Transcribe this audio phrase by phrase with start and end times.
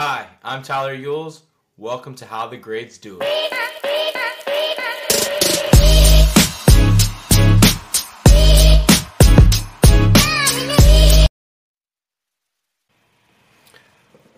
[0.00, 1.40] Hi, I'm Tyler Yules.
[1.76, 3.52] Welcome to How the Greats Do It.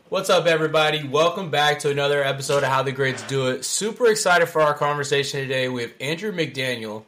[0.08, 1.06] What's up, everybody?
[1.06, 3.66] Welcome back to another episode of How the Greats Do It.
[3.66, 7.02] Super excited for our conversation today with Andrew McDaniel.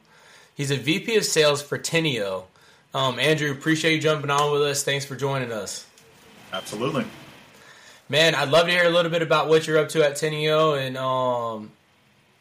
[0.54, 2.44] He's a VP of Sales for Teneo.
[2.92, 4.82] Um, Andrew, appreciate you jumping on with us.
[4.82, 5.86] Thanks for joining us.
[6.52, 7.06] Absolutely.
[8.12, 10.78] Man, I'd love to hear a little bit about what you're up to at Teneo
[10.78, 11.72] and um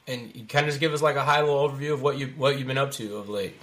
[0.06, 2.58] and kind of just give us like a high level overview of what you what
[2.58, 3.56] you've been up to of late.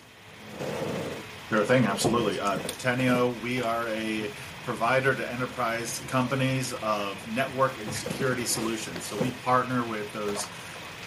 [1.50, 2.40] Sure thing, absolutely.
[2.40, 4.30] Uh, Teneo, we are a
[4.64, 9.04] provider to enterprise companies of network and security solutions.
[9.04, 10.46] So we partner with those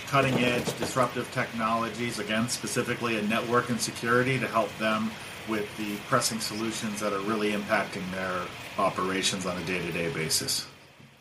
[0.05, 5.09] cutting edge disruptive technologies, again, specifically in network and security, to help them
[5.49, 8.41] with the pressing solutions that are really impacting their
[8.77, 10.67] operations on a day to day basis.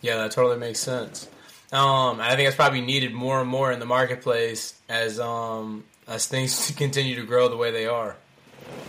[0.00, 1.28] Yeah, that totally makes sense.
[1.72, 6.26] Um, I think it's probably needed more and more in the marketplace as um, as
[6.26, 8.16] things continue to grow the way they are.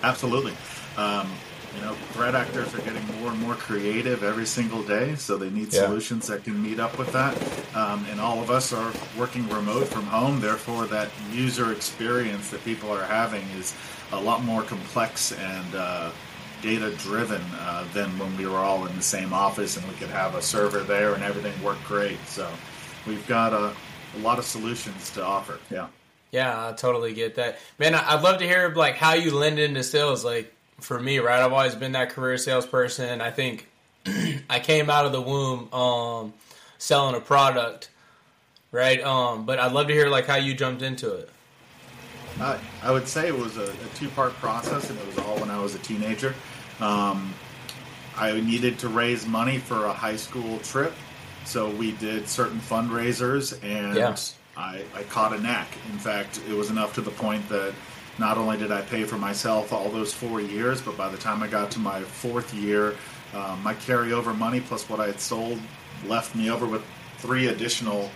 [0.03, 0.53] Absolutely.
[0.97, 1.31] Um,
[1.75, 5.49] you know, threat actors are getting more and more creative every single day, so they
[5.49, 5.85] need Yeah.
[5.85, 7.33] solutions that can meet up with that.
[7.75, 12.65] Um, and all of us are working remote from home, therefore, that user experience that
[12.65, 13.73] people are having is
[14.11, 16.09] a lot more complex and uh,
[16.61, 20.09] data driven uh, than when we were all in the same office and we could
[20.09, 22.19] have a server there and everything worked great.
[22.27, 22.49] So
[23.07, 23.73] we've got a,
[24.15, 25.59] a lot of solutions to offer.
[25.69, 25.87] Yeah.
[26.31, 27.93] Yeah, I totally get that, man.
[27.93, 30.23] I'd love to hear like how you lend into sales.
[30.23, 31.41] Like for me, right?
[31.41, 33.21] I've always been that career salesperson.
[33.21, 33.67] I think
[34.49, 36.33] I came out of the womb um,
[36.77, 37.89] selling a product,
[38.71, 39.01] right?
[39.01, 41.29] Um, but I'd love to hear like how you jumped into it.
[42.39, 45.51] Uh, I would say it was a, a two-part process, and it was all when
[45.51, 46.33] I was a teenager.
[46.81, 47.33] Um,
[48.17, 50.93] I needed to raise money for a high school trip,
[51.45, 54.15] so we did certain fundraisers, and Yeah.
[54.57, 55.67] I, I caught a knack.
[55.91, 57.73] In fact, it was enough to the point that
[58.17, 61.41] not only did I pay for myself all those four years, but by the time
[61.41, 62.95] I got to my fourth year,
[63.33, 65.59] um, my carryover money plus what I had sold
[66.05, 66.83] left me over with
[67.19, 68.09] three additional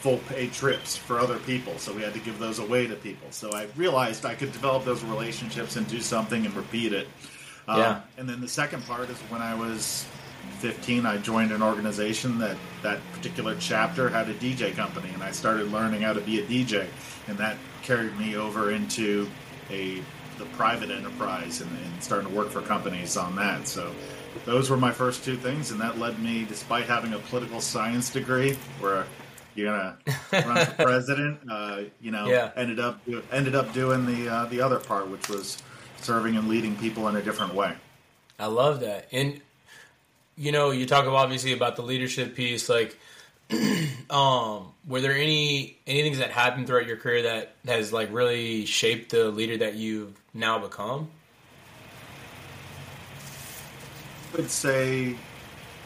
[0.00, 1.76] full paid trips for other people.
[1.78, 3.26] So we had to give those away to people.
[3.30, 7.08] So I realized I could develop those relationships and do something and repeat it.
[7.68, 8.00] Um, Yeah.
[8.18, 10.06] And then the second part is when I was
[10.60, 15.32] 15, I joined an organization that that particular chapter had a DJ company, and I
[15.32, 16.86] started learning how to be a DJ,
[17.28, 19.28] and that carried me over into
[19.70, 20.02] a
[20.38, 23.68] the private enterprise and, and starting to work for companies on that.
[23.68, 23.92] So
[24.46, 28.08] those were my first two things, and that led me, despite having a political science
[28.08, 29.04] degree, where
[29.54, 29.98] you're gonna
[30.32, 32.50] run for president, uh, you know, Yeah.
[32.56, 33.00] ended up
[33.30, 35.58] ended up doing the uh, the other part, which was
[36.02, 37.74] serving and leading people in a different way.
[38.38, 39.08] I love that.
[39.12, 39.40] And
[40.36, 42.68] you know, you talk obviously about the leadership piece.
[42.70, 42.98] Like,
[44.10, 48.64] um, were there any any things that happened throughout your career that has like really
[48.64, 51.10] shaped the leader that you've now become?
[54.32, 55.16] I would say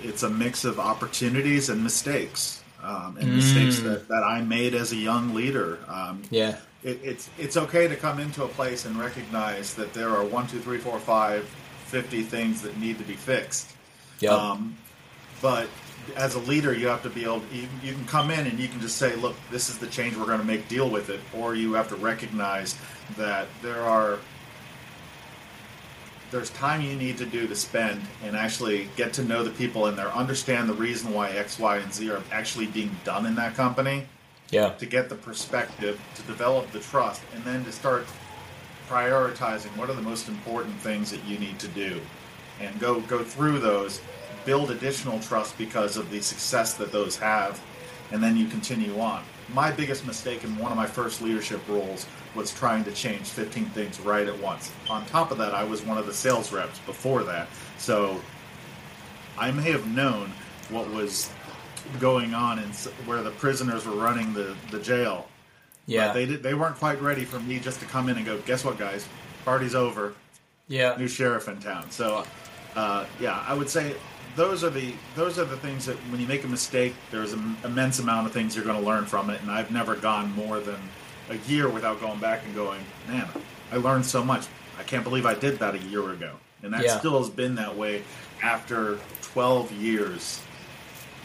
[0.02, 4.92] it's a mix of opportunities and mistakes, um, and mistakes that, that I made as
[4.92, 5.78] a young leader.
[5.88, 10.10] Um, Yeah, it, it's it's okay to come into a place and recognize that there
[10.10, 11.44] are one, two, three, four, five,
[11.86, 13.72] fifty things that need to be fixed.
[14.20, 14.76] yeah, Um,
[15.40, 15.68] but
[16.16, 17.42] as a leader, you have to be able.
[17.52, 20.16] You, you can come in and you can just say, "Look, this is the change
[20.16, 20.68] we're going to make.
[20.68, 22.76] Deal with it." Or you have to recognize
[23.16, 24.18] that there are
[26.30, 29.86] there's time you need to do to spend and actually get to know the people
[29.86, 33.36] in there, understand the reason why X, Y, and Z are actually being done in
[33.36, 34.04] that company
[34.50, 38.06] yeah, to get the perspective, to develop the trust, and then to start
[38.88, 42.00] prioritizing what are the most important things that you need to do,
[42.60, 44.00] and go go through those,
[44.44, 47.60] build additional trust because of the success that those have,
[48.12, 49.22] and then you continue on.
[49.52, 53.66] My biggest mistake in one of my first leadership roles was trying to change 15
[53.66, 54.72] things right at once.
[54.88, 58.20] On top of that, I was one of the sales reps before that, so
[59.38, 60.32] I may have known
[60.70, 61.30] what was
[62.00, 62.74] going on and
[63.06, 65.28] where the prisoners were running the, the jail.
[65.86, 68.24] yeah, But they did, they weren't quite ready for me just to come in and
[68.26, 69.06] go, guess what, guys?
[69.44, 70.14] Party's over.
[70.68, 71.90] yeah, New sheriff in town.
[71.90, 72.24] So,
[72.74, 73.94] uh, yeah, I would say
[74.36, 77.56] those are the those are the things that when you make a mistake, there's an
[77.64, 79.40] immense amount of things you're going to learn from it.
[79.42, 80.80] And I've never gone more than
[81.30, 83.28] a year without going back and going, man,
[83.70, 84.46] I learned so much.
[84.78, 86.32] I can't believe I did that a year ago.
[86.62, 86.98] And that Yeah.
[86.98, 88.02] still has been that way
[88.42, 90.40] after 12 years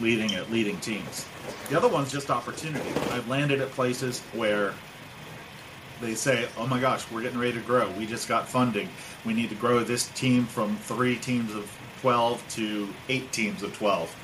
[0.00, 1.26] leading at leading teams.
[1.68, 2.90] The other one's just opportunity.
[3.10, 4.74] I've landed at places where
[6.00, 7.90] they say, "Oh my gosh, we're getting ready to grow.
[7.92, 8.88] We just got funding.
[9.24, 11.70] We need to grow this team from three teams of
[12.00, 14.14] 12 to eight teams of 12."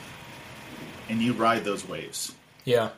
[1.08, 2.32] and you ride those waves.
[2.64, 2.90] Yeah.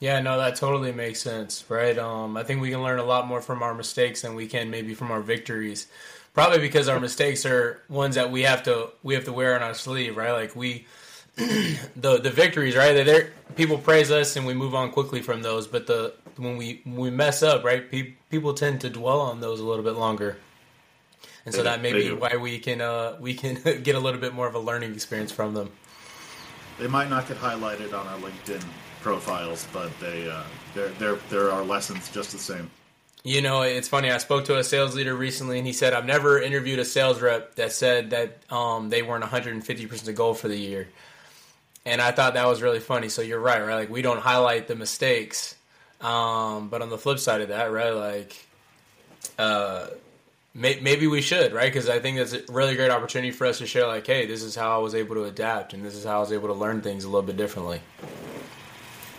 [0.00, 1.98] Yeah, no, that totally makes sense, right?
[1.98, 4.70] Um, I think we can learn a lot more from our mistakes than we can
[4.70, 5.88] maybe from our victories.
[6.34, 9.62] Probably because our mistakes are ones that we have to we have to wear on
[9.62, 10.30] our sleeve, right?
[10.30, 10.86] Like we
[11.96, 12.92] the the victories, right?
[13.04, 16.80] They're, people praise us and we move on quickly from those, but the when we
[16.84, 17.88] when we mess up, right?
[17.88, 20.36] Pe- people tend to dwell on those a little bit longer,
[21.46, 22.16] and so They that may be do.
[22.16, 25.30] why we can uh, we can get a little bit more of a learning experience
[25.30, 25.70] from them.
[26.80, 28.64] They might not get highlighted on our LinkedIn
[29.02, 30.42] profiles, but they uh,
[30.74, 32.68] there there there are lessons just the same.
[33.22, 34.10] You know, it's funny.
[34.10, 37.20] I spoke to a sales leader recently, and he said, "I've never interviewed a sales
[37.20, 40.88] rep that said that um, they weren't 150 percent the goal for the year."
[41.84, 43.08] And I thought that was really funny.
[43.08, 43.74] So you're right, right?
[43.74, 45.54] Like we don't highlight the mistakes,
[46.00, 47.90] um, but on the flip side of that, right?
[47.90, 48.46] Like,
[49.38, 49.88] uh,
[50.54, 51.72] may, maybe we should, right?
[51.72, 54.42] Because I think that's a really great opportunity for us to share, like, hey, this
[54.42, 56.54] is how I was able to adapt, and this is how I was able to
[56.54, 57.80] learn things a little bit differently.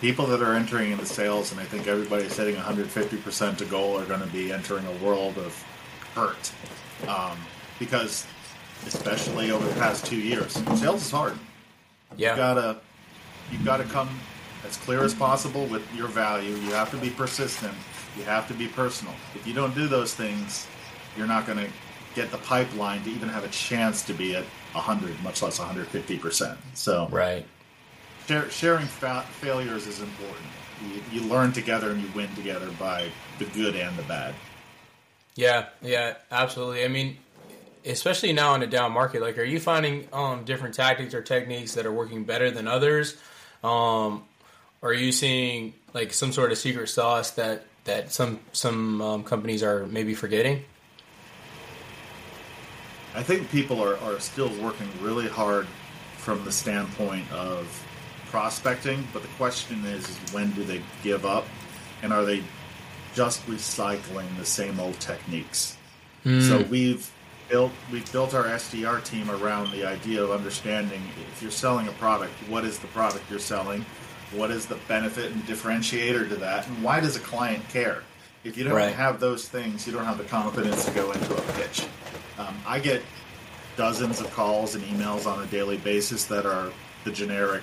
[0.00, 4.06] People that are entering into sales, and I think everybody's setting 150% to goal, are
[4.06, 5.52] going to be entering a world of
[6.14, 6.52] hurt.
[7.08, 7.38] Um,
[7.78, 8.26] because,
[8.86, 11.38] especially over the past two years, sales is hard.
[12.16, 12.80] Yeah, You gotta,
[13.50, 14.08] you gotta come
[14.66, 16.54] as clear as possible with your value.
[16.56, 17.74] You have to be persistent.
[18.16, 19.14] You have to be personal.
[19.34, 20.66] If you don't do those things,
[21.16, 21.68] you're not going to
[22.14, 26.56] get the pipeline to even have a chance to be at 100, much less 150%.
[26.74, 27.46] So, right.
[28.26, 30.46] share, sharing fa- failures is important.
[30.82, 33.08] You, you learn together and you win together by
[33.38, 34.34] the good and the bad.
[35.36, 36.84] Yeah, yeah, absolutely.
[36.84, 37.16] I mean,
[37.84, 41.74] especially now in a down market, like, are you finding um, different tactics or techniques
[41.74, 43.16] that are working better than others?
[43.62, 44.24] Um,
[44.82, 49.62] are you seeing like some sort of secret sauce that that some some um, companies
[49.62, 50.64] are maybe forgetting?
[53.14, 55.66] I think people are, are still working really hard
[56.18, 57.66] from the standpoint of
[58.26, 61.44] prospecting, but the question is, is when do they give up?
[62.02, 62.44] And are they
[63.14, 65.76] just recycling the same old techniques?
[66.22, 67.10] So we've
[67.50, 71.02] built we've built our SDR team around the idea of understanding
[71.32, 73.84] if you're selling a product, what is the product you're selling?
[74.32, 76.66] What is the benefit and differentiator to that?
[76.68, 78.04] And why does a client care?
[78.44, 78.94] If you don't Right.
[78.94, 81.82] have those things, you don't have the confidence to go into a pitch.
[82.38, 83.02] Um, I get
[83.76, 86.70] dozens of calls and emails on a daily basis that are
[87.04, 87.62] the generic.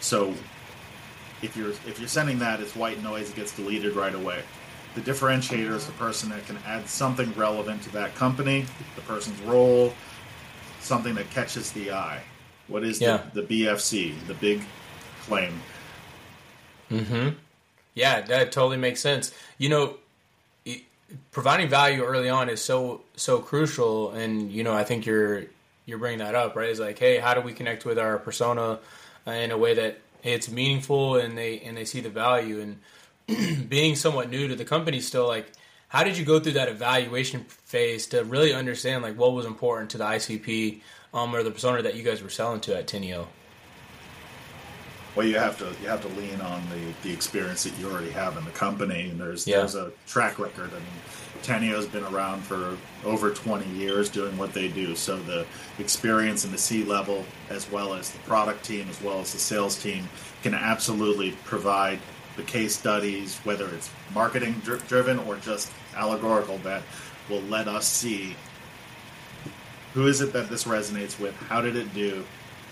[0.00, 0.34] So
[1.42, 3.30] if you're if you're sending that, it's white noise.
[3.30, 4.42] It gets deleted right away.
[4.94, 8.66] The differentiator is the person that can add something relevant to that company,
[8.96, 9.92] the person's role,
[10.80, 12.22] something that catches the eye.
[12.66, 13.22] What is Yeah.
[13.32, 14.62] the, the BFC, the big
[15.22, 15.60] claim?
[16.90, 17.36] Mhm.
[17.94, 19.32] Yeah, that totally makes sense.
[19.58, 19.96] You know,
[21.32, 25.44] providing value early on is so so crucial, and you know, I think you're
[25.86, 26.68] you're bringing that up, right?
[26.68, 28.78] It's like, hey, how do we connect with our persona
[29.26, 32.78] in a way that it's meaningful and they and they see the value and
[33.68, 35.52] being somewhat new to the company still like
[35.88, 39.90] how did you go through that evaluation phase to really understand like what was important
[39.90, 40.80] to the ICP
[41.12, 43.26] um, or the persona that you guys were selling to at Teneo?
[45.16, 48.10] Well, you have to you have to lean on the, the experience that you already
[48.10, 49.58] have in the company, and there's Yeah.
[49.58, 50.70] there's a track record.
[50.70, 50.84] I mean,
[51.42, 55.44] Teneo's been around for over 20 years doing what they do, so the
[55.80, 59.38] experience in the C level, as well as the product team, as well as the
[59.38, 60.08] sales team,
[60.44, 61.98] can absolutely provide
[62.36, 66.82] the case studies, whether it's marketing dri- driven or just allegorical, that
[67.28, 68.36] will let us see
[69.94, 72.24] who is it that this resonates with, how did it do,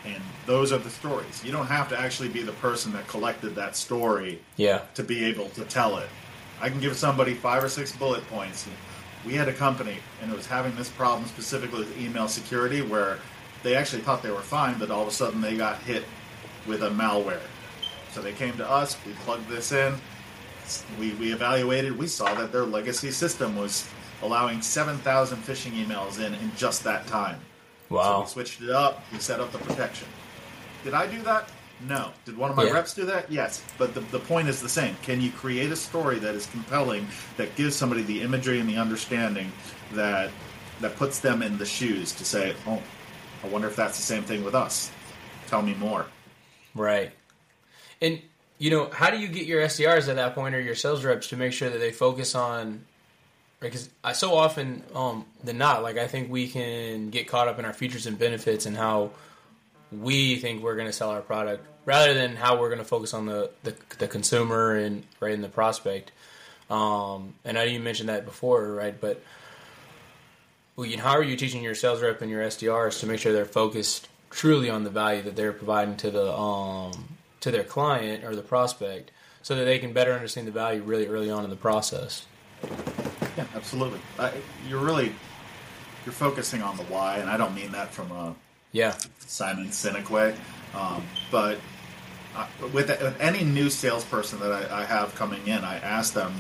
[0.04, 1.44] and those are the stories.
[1.44, 5.24] You don't have to actually be the person that collected that story Yeah, to be
[5.24, 6.08] able to tell it.
[6.60, 8.68] I can give somebody five or six bullet points.
[9.26, 13.18] We had a company, and it was having this problem specifically with email security, where
[13.62, 16.04] they actually thought they were fine, but all of a sudden they got hit
[16.66, 17.40] with a malware.
[18.18, 18.96] So they came to us.
[19.06, 19.94] We plugged this in.
[20.98, 21.96] We, we evaluated.
[21.96, 23.88] We saw that their legacy system was
[24.22, 27.38] allowing 7,000 phishing emails in in just that time.
[27.88, 29.04] So wow, we switched it up.
[29.12, 30.08] We set up the protection.
[30.82, 31.48] Did I do that?
[31.86, 32.10] No.
[32.24, 32.72] Did one of my Yeah.
[32.72, 33.30] reps do that?
[33.30, 33.62] Yes.
[33.78, 34.96] But the, the point is the same.
[35.04, 37.06] Can you create a story that is compelling,
[37.36, 39.52] that gives somebody the imagery and the understanding
[39.92, 40.30] that
[40.80, 42.82] that puts them in the shoes to say, "Oh,
[43.44, 44.90] I wonder if that's the same thing with us."
[45.46, 46.06] Tell me more.
[46.74, 47.12] Right.
[48.00, 48.20] And
[48.58, 51.28] you know, how do you get your SDRs at that point or your sales reps
[51.28, 52.84] to make sure that they focus on
[53.60, 57.58] because I so often um than not, like I think we can get caught up
[57.58, 59.10] in our features and benefits and how
[59.90, 63.14] we think we're going to sell our product rather than how we're going to focus
[63.14, 66.12] on the, the the consumer and right in the prospect.
[66.70, 68.98] Um, and I you mentioned that before, right?
[69.00, 69.22] But
[70.76, 73.18] well, you know, how are you teaching your sales rep and your SDRs to make
[73.18, 77.64] sure they're focused truly on the value that they're providing to the um to their
[77.64, 79.10] client or the prospect,
[79.42, 82.26] so that they can better understand the value really early on in the process.
[83.36, 84.00] Yeah, absolutely.
[84.18, 84.32] I,
[84.68, 85.14] you're really
[86.04, 88.34] you're focusing on the why, and I don't mean that from a
[88.72, 90.34] Yeah, Simon Sinek way,
[90.74, 91.58] um, but
[92.36, 96.32] uh, with, with any new salesperson that I, I have coming in, I ask them,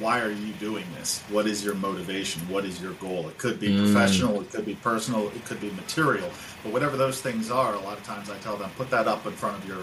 [0.00, 1.20] "Why are you doing this?
[1.28, 2.42] What is your motivation?
[2.48, 3.28] What is your goal?
[3.28, 6.30] It could be professional, it could be personal, it could be material,
[6.64, 9.26] but whatever those things are, a lot of times I tell them, put that up
[9.26, 9.78] in front of your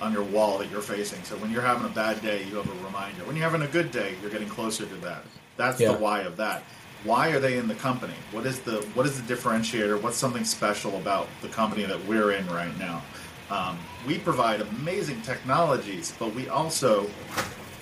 [0.00, 1.22] on your wall that you're facing.
[1.24, 3.24] So when you're having a bad day, you have a reminder.
[3.24, 5.24] When you're having a good day, you're getting closer to that.
[5.56, 5.90] That's Yeah.
[5.92, 6.62] the why of that.
[7.02, 8.14] Why are they in the company?
[8.30, 10.00] What is the what is the differentiator?
[10.00, 13.02] What's something special about the company that we're in right now?
[13.50, 17.08] Um, we provide amazing technologies, but we also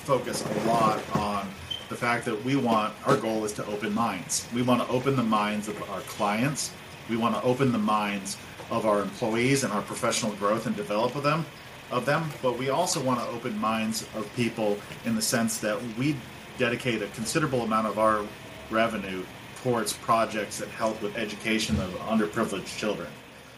[0.07, 1.49] focus a lot on
[1.89, 4.47] the fact that we want our goal is to open minds.
[4.55, 6.73] We want to open the minds of our clients.
[7.11, 8.37] We want to open the minds
[8.71, 11.45] of our employees and our professional growth and develop of them
[11.91, 15.81] of them, but we also want to open minds of people in the sense that
[15.97, 16.17] we
[16.59, 18.25] dedicate a considerable amount of our
[18.71, 19.25] revenue
[19.63, 23.09] towards projects that help with education of underprivileged children.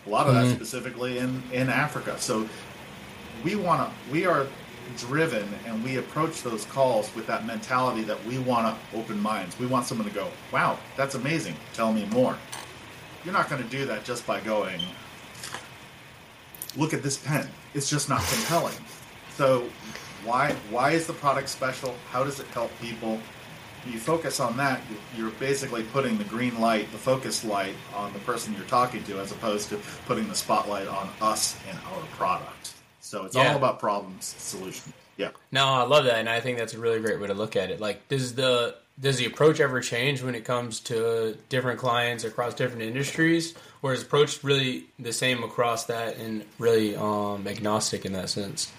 [0.07, 0.57] A lot of that mm-hmm.
[0.57, 2.19] specifically in, in Africa.
[2.19, 2.49] So
[3.45, 4.47] we want to we are
[4.97, 9.59] driven and we approach those calls with that mentality that we want to open minds.
[9.59, 11.55] We want someone to go wow that's amazing.
[11.75, 12.37] Tell me more.
[13.25, 14.81] You're not going to do that just by going
[16.77, 17.49] look at this pen.
[17.75, 18.77] It's just not compelling.
[19.37, 19.69] So
[20.25, 21.95] why why is the product special?
[22.11, 23.21] How does it help people?
[23.87, 24.81] You focus on that
[25.17, 29.19] you're basically putting the green light the focus light on the person you're talking to
[29.21, 32.78] as opposed to putting the spotlight on us and our product
[33.09, 33.51] so it's Yeah.
[33.53, 37.01] all about problems solution yeah No, I love that, and I think that's a really
[37.01, 37.81] great way to look at it.
[37.81, 42.53] Like, does the does the approach ever change when it comes to different clients across
[42.55, 48.13] different industries, or is approach really the same across that and really um, agnostic in
[48.13, 48.71] that sense?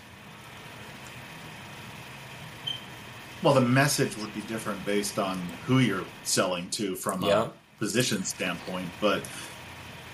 [3.41, 7.43] Well, the message would be different based on who you're selling to from Yeah.
[7.45, 9.23] a position standpoint, but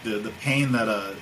[0.04, 1.16] the the pain that a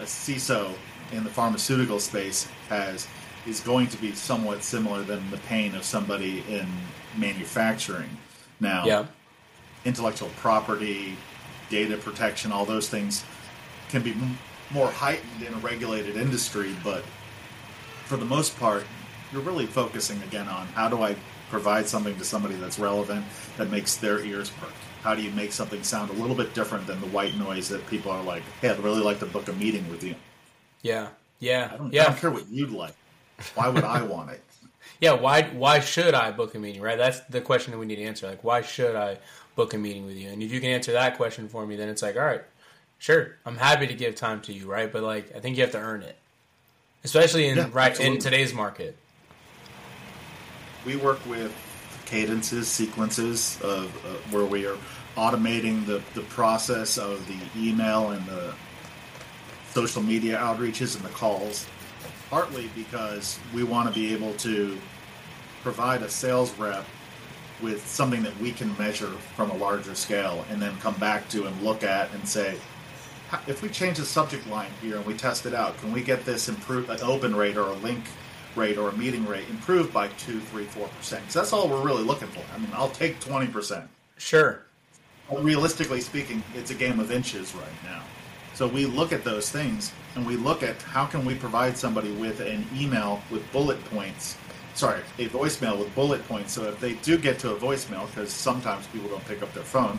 [0.00, 0.74] a CISO
[1.12, 3.06] in the pharmaceutical space has
[3.46, 6.66] is going to be somewhat similar than the pain of somebody in
[7.16, 8.10] manufacturing.
[8.60, 9.06] Now, Yeah,
[9.84, 11.16] intellectual property,
[11.70, 13.24] data protection, all those things
[13.88, 14.38] can be m-
[14.70, 17.02] more heightened in a regulated industry, but
[18.04, 18.84] for the most part,
[19.32, 21.16] you're really focusing again on how do I
[21.50, 23.24] provide something to somebody that's relevant
[23.56, 24.72] that makes their ears perk?
[25.02, 27.86] How do you make something sound a little bit different than the white noise that
[27.88, 30.14] people are like, hey, I'd really like to book a meeting with you?
[30.82, 31.08] Yeah,
[31.40, 32.94] yeah, I don't, I don't care what you'd like.
[33.54, 34.42] Why would I want it?
[35.00, 35.12] yeah.
[35.12, 36.82] Why why should I book a meeting?
[36.82, 38.28] Right, that's the question that we need to answer.
[38.28, 39.18] Like, why should I
[39.56, 40.28] book a meeting with you?
[40.30, 42.42] And if you can answer that question for me, then it's like, all right,
[42.98, 44.92] sure, I'm happy to give time to you, right?
[44.92, 46.16] But like, I think you have to earn it,
[47.04, 48.16] especially in Yeah, right absolutely.
[48.16, 48.96] in today's market.
[50.84, 51.54] we work with
[52.06, 54.76] cadences, sequences of uh, where we are
[55.16, 58.54] automating the, the process of the email and the
[59.72, 61.66] social media outreaches and the calls,
[62.30, 64.78] partly because we want to be able to
[65.62, 66.84] provide a sales rep
[67.62, 71.46] with something that we can measure from a larger scale and then come back to
[71.46, 72.56] and look at and say,
[73.46, 76.24] if we change the subject line here and we test it out, can we get
[76.24, 78.04] this improved, an open rate or a link
[78.56, 81.22] rate or a meeting rate improved by two, three, four percent?
[81.22, 82.42] Because that's all we're really looking for.
[82.54, 83.88] I mean, I'll take twenty percent.
[84.18, 84.62] Sure.
[85.30, 88.02] Realistically speaking, it's a game of inches right now.
[88.54, 92.12] So we look at those things and we look at how can we provide somebody
[92.12, 94.36] with an email with bullet points.
[94.74, 96.52] Sorry, a voicemail with bullet points.
[96.52, 99.64] So if they do get to a voicemail, because sometimes people don't pick up their
[99.64, 99.98] phone,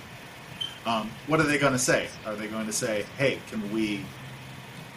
[0.85, 2.07] um, what are they going to say?
[2.25, 4.03] Are they going to say, "Hey, can we?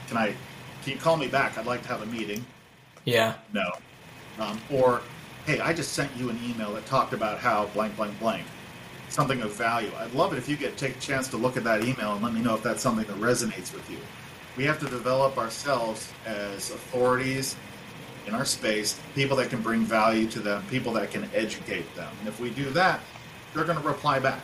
[0.08, 0.34] Can I?
[0.82, 1.56] Can you call me back?
[1.58, 2.44] I'd like to have a meeting."
[3.04, 3.34] Yeah.
[3.52, 3.70] No.
[4.38, 5.00] Um, or,
[5.46, 8.44] hey, I just sent you an email that talked about how blank, blank, blank.
[9.16, 9.90] Something of value.
[9.96, 12.22] I'd love it if you get take a chance to look at that email and
[12.22, 13.96] let me know if that's something that resonates with you.
[14.58, 17.56] We have to develop ourselves as authorities
[18.26, 22.12] in our space, people that can bring value to them, people that can educate them.
[22.18, 23.00] And if we do that,
[23.54, 24.42] they're going to reply back.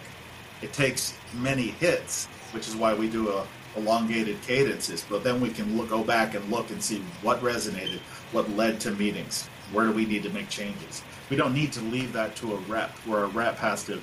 [0.63, 5.05] It takes many hits, which is why we do a elongated cadences.
[5.07, 7.99] But then we can look, go back and look and see what resonated,
[8.33, 11.03] what led to meetings, where do we need to make changes.
[11.29, 14.01] We don't need to leave that to a rep, where a rep has to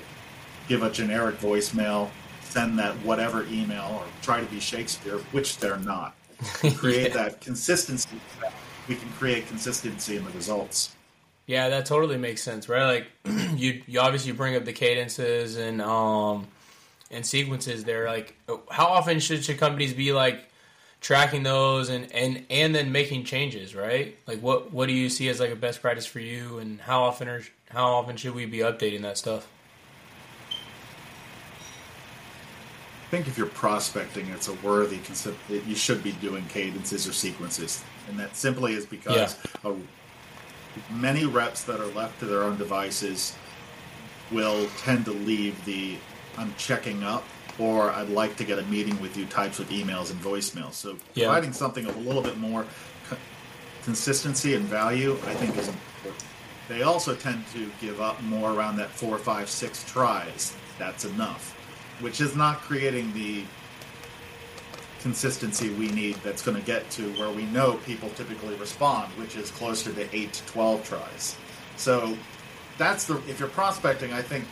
[0.70, 2.08] give a generic voicemail,
[2.42, 6.14] send that whatever email, or try to be Shakespeare, which they're not.
[6.76, 7.24] Create Yeah.
[7.24, 8.08] that consistency.
[8.88, 10.94] We can create consistency in the results.
[11.46, 12.84] Yeah, that totally makes sense, right?
[12.84, 13.06] Like
[13.56, 16.46] you, you obviously bring up the cadences and um,
[17.10, 18.06] and sequences there.
[18.06, 18.36] Like,
[18.70, 20.48] how often should should companies be like
[21.00, 23.74] tracking those and and and then making changes?
[23.74, 24.16] Right?
[24.28, 27.02] Like, what what do you see as like a best practice for you, and how
[27.02, 29.48] often are how often should we be updating that stuff?
[33.10, 35.36] Think if you're prospecting, it's a worthy concept.
[35.50, 39.72] You should be doing cadences or sequences, and that simply is because yeah.
[39.72, 43.36] a, many reps that are left to their own devices
[44.30, 45.96] will tend to leave the
[46.38, 47.24] "I'm checking up"
[47.58, 50.74] or "I'd like to get a meeting with you" types of emails and voicemails.
[50.74, 51.26] So yeah.
[51.26, 52.64] providing something of a little bit more
[53.08, 53.16] co-
[53.82, 56.24] consistency and value, I think, is important.
[56.68, 60.54] They also tend to give up more around that four, five, six tries.
[60.78, 61.56] That's enough
[62.00, 63.44] which is not creating the
[65.00, 69.36] consistency we need that's going to get to where we know people typically respond, which
[69.36, 71.36] is closer to 8 to 12 tries.
[71.76, 72.16] So
[72.76, 74.44] that's the if you're prospecting, I think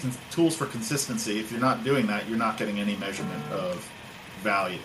[0.00, 3.88] con- tools for consistency, if you're not doing that, you're not getting any measurement of
[4.42, 4.80] value.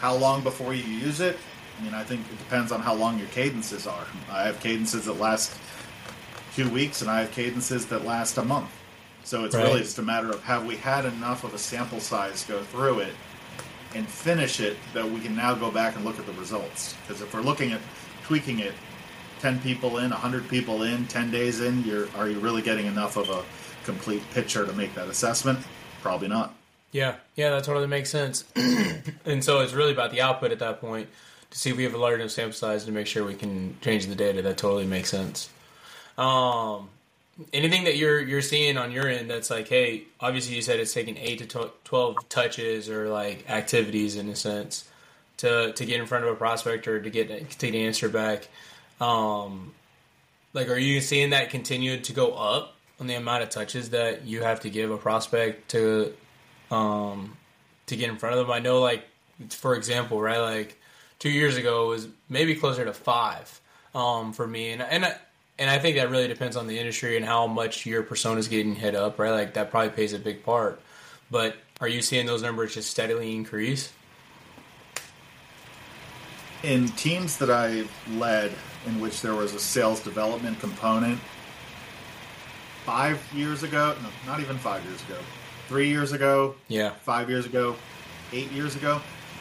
[0.00, 1.38] How long before you use it?
[1.78, 4.06] I mean, I think it depends on how long your cadences are.
[4.30, 5.56] I have cadences that last
[6.54, 8.70] two weeks, and I have cadences that last a month.
[9.24, 9.64] So it's right.
[9.64, 13.00] really just a matter of have we had enough of a sample size go through
[13.00, 13.14] it
[13.94, 16.94] and finish it that we can now go back and look at the results.
[17.02, 17.80] Because if we're looking at
[18.24, 18.74] tweaking it,
[19.40, 23.16] ten people in, hundred people in, ten days in, you're are you really getting enough
[23.16, 23.42] of a
[23.84, 25.58] complete picture to make that assessment?
[26.02, 26.54] Probably not.
[26.92, 28.44] Yeah, yeah, that totally makes sense.
[29.24, 31.08] and so it's really about the output at that point
[31.50, 33.76] to see if we have a large enough sample size to make sure we can
[33.80, 34.42] change the data.
[34.42, 35.48] That totally makes sense.
[36.16, 36.88] Um,
[37.52, 40.94] anything that you're you're seeing on your end that's like hey obviously you said it's
[40.94, 44.88] taking 8 to 12 touches or like activities in a sense
[45.38, 48.08] to to get in front of a prospect or to get to get an answer
[48.08, 48.48] back.
[49.00, 49.72] Um
[50.52, 54.24] like are you seeing that continue to go up on the amount of touches that
[54.24, 56.14] you have to give a prospect to
[56.70, 57.36] um
[57.86, 58.52] to get in front of them?
[58.54, 59.04] I know like
[59.50, 60.78] for example right like
[61.18, 63.60] two years ago it was maybe closer to five
[63.94, 64.70] um for me.
[64.70, 65.16] And and
[65.58, 68.48] and I think that really depends on the industry and how much your persona is
[68.48, 69.30] getting hit up, right?
[69.30, 70.80] Like that probably plays a big part.
[71.30, 73.92] But are you seeing those numbers just steadily increase?
[76.62, 78.52] In teams that I led,
[78.86, 81.20] in which there was a sales development component,
[82.84, 85.18] five years ago, no, not even five years ago,
[85.68, 87.76] three years ago, yeah, five years ago,
[88.32, 89.00] eight years ago,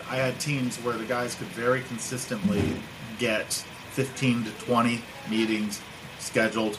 [0.09, 2.61] I had teams where the guys could very consistently
[3.19, 3.53] get
[3.91, 5.81] 15 to 20 meetings
[6.23, 6.77] scheduled,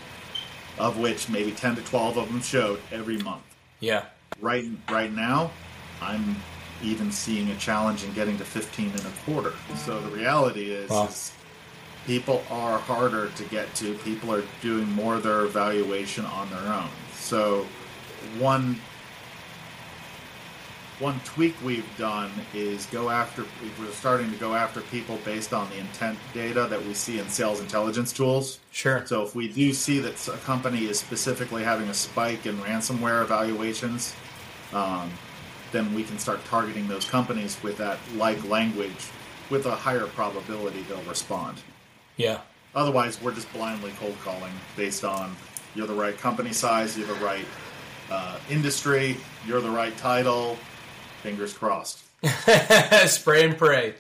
[0.79, 3.43] of which maybe 10 to 12 of them showed every month.
[3.81, 4.07] Yeah.
[4.41, 5.51] Right right now,
[6.01, 6.37] I'm
[6.83, 9.53] even seeing a challenge in getting to 15 and a quarter.
[9.77, 11.07] So the reality is, wow.
[11.07, 11.33] is
[12.07, 13.95] people are harder to get to.
[13.99, 16.89] People are doing more of their evaluation on their own.
[17.13, 17.67] So
[18.39, 18.81] one
[21.05, 23.45] one tweak we've done is go after
[23.79, 27.29] we're starting to go after people based on the intent data that we see in
[27.29, 28.59] sales intelligence tools.
[28.73, 29.05] Sure.
[29.05, 33.23] So if we do see that a company is specifically having a spike in ransomware
[33.23, 34.15] evaluations
[34.73, 35.11] um,
[35.73, 39.11] then we can start targeting those companies with that like language
[39.51, 41.59] with a higher probability they'll respond.
[42.17, 42.41] Yeah.
[42.75, 45.37] Otherwise we're just blindly cold calling based on
[45.75, 47.47] you're the right company size you're the right
[48.11, 50.57] uh, industry you're the right title
[51.25, 52.05] Fingers crossed.
[53.07, 53.95] Spray and pray.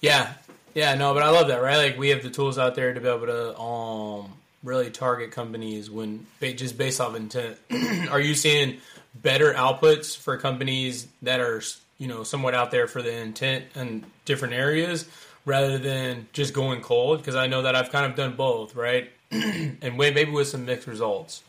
[0.00, 0.32] Yeah,
[0.72, 1.76] yeah, no, but I love that, right?
[1.76, 4.32] Like we have the tools out there to be able to um
[4.64, 7.58] really target companies when just based off intent.
[8.10, 8.78] are you seeing
[9.14, 11.62] better outputs for companies that are
[11.98, 15.06] you know somewhat out there for the intent in different areas
[15.44, 17.18] rather than just going cold?
[17.18, 19.10] Because I know that I've kind of done both, right?
[19.30, 21.42] and maybe with some mixed results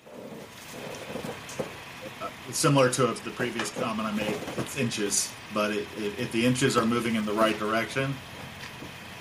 [2.52, 5.32] similar to the previous comment I made, it's inches.
[5.54, 8.14] But it, it, if the inches are moving in the right direction,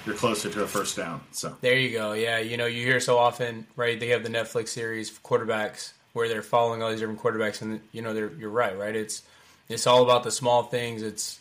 [0.04, 1.20] you're closer to a first down.
[1.32, 2.12] So there you go.
[2.12, 3.98] Yeah, you know, you hear so often, right?
[3.98, 8.02] They have the Netflix series quarterbacks where they're following all these different quarterbacks, and you
[8.02, 8.94] know, they're you're right, right?
[8.94, 9.22] It's
[9.68, 11.02] it's all about the small things.
[11.02, 11.38] It's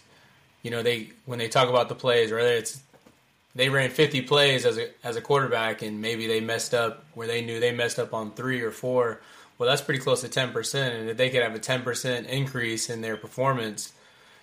[0.64, 2.44] you know, they when they talk about the plays, right?
[2.44, 2.82] It's
[3.56, 7.28] they ran 50 plays as a as a quarterback, and maybe they messed up where
[7.28, 9.22] they knew they messed up on three or four
[9.58, 11.00] well, that's pretty close to 10%.
[11.00, 13.94] And if they could have a 10% increase in their performance,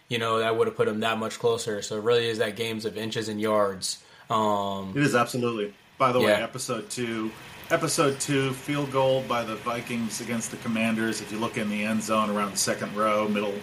[0.09, 1.83] you know, that would have put them that much closer.
[1.83, 4.03] So it really is that games of inches and yards.
[4.31, 5.75] Um, it is absolutely.
[5.99, 6.27] By the yeah.
[6.27, 7.31] way, episode two,
[7.71, 11.21] episode two, field goal by the Vikings against the Commanders.
[11.21, 13.55] If you look in the end zone around the second row, middle,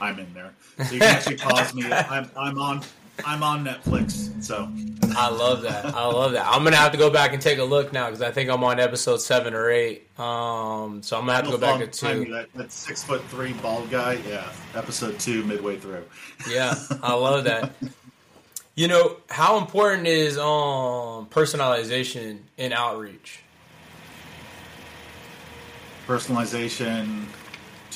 [0.00, 0.52] I'm in there.
[0.84, 1.84] So you can actually pause me.
[1.92, 2.82] I'm, I'm on.
[3.24, 4.68] I'm on Netflix, so
[5.16, 5.86] I love that.
[5.86, 6.46] I love that.
[6.46, 8.62] I'm gonna have to go back and take a look now because I think I'm
[8.64, 10.08] on episode seven or eight.
[10.18, 12.30] Um, so I'm gonna have to go back to two.
[12.32, 16.04] That, that six foot three bald guy, yeah, episode two, midway through.
[16.48, 17.72] Yeah, I love that.
[18.78, 23.40] You know how important is um personalization in outreach?
[26.06, 27.24] Personalization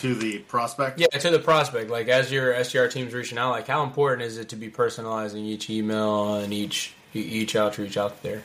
[0.00, 0.98] to the prospect.
[0.98, 1.90] Yeah, to the prospect.
[1.90, 5.44] Like as your SDR team's reaching out, like how important is it to be personalizing
[5.44, 8.44] each email and each each outreach out there?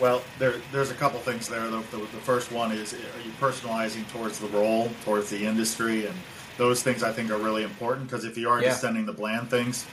[0.00, 1.62] Well, there, there's a couple things there.
[1.68, 6.06] The, the, the, first one is, are you personalizing towards the role, towards the industry,
[6.06, 6.16] and
[6.56, 8.70] those things I think are really important because if you are yeah.
[8.70, 9.86] just sending the bland things,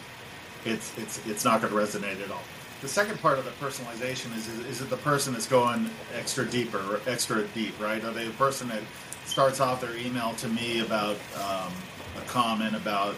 [0.65, 2.41] it's it's it's not going to resonate at all.
[2.81, 6.45] The second part of the personalization is, is, is it the person that's going extra
[6.45, 8.01] deeper, extra deep, right?
[8.03, 8.81] Are they the person that
[9.29, 11.71] starts off their email to me about um,
[12.17, 13.15] a comment about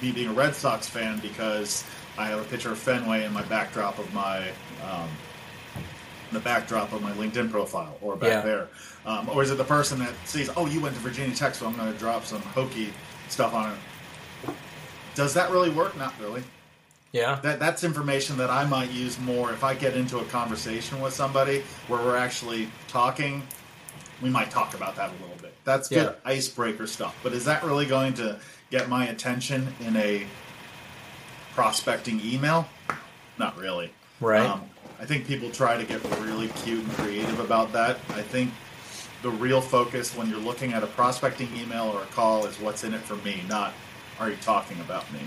[0.00, 1.84] me being a Red Sox fan because
[2.16, 4.48] I have a picture of Fenway in my backdrop of my
[4.82, 5.08] um,
[6.32, 8.40] the backdrop of my LinkedIn profile or back yeah.
[8.40, 8.68] there,
[9.06, 11.66] um, or is it the person that sees, oh, you went to Virginia Tech, so
[11.66, 12.92] I'm going to drop some hokey
[13.28, 14.54] stuff on it?
[15.14, 15.96] Does that really work?
[15.96, 16.42] Not really.
[17.12, 17.38] Yeah.
[17.42, 21.14] That that's information that I might use more if I get into a conversation with
[21.14, 23.46] somebody where we're actually talking
[24.24, 25.54] we might talk about that a little bit.
[25.64, 26.30] That's good yeah.
[26.30, 27.14] icebreaker stuff.
[27.22, 30.26] But is that really going to get my attention in a
[31.52, 32.66] prospecting email?
[33.38, 33.92] Not really.
[34.20, 34.46] Right.
[34.46, 34.62] Um,
[34.98, 37.98] I think people try to get really cute and creative about that.
[38.10, 38.50] I think
[39.20, 42.82] the real focus when you're looking at a prospecting email or a call is what's
[42.82, 43.74] in it for me, not
[44.18, 45.20] are you talking about me.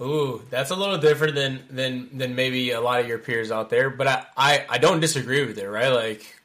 [0.00, 3.70] Ooh, that's a little different than than than maybe a lot of your peers out
[3.70, 5.88] there, but I I, I don't disagree with it, right?
[5.88, 6.38] Like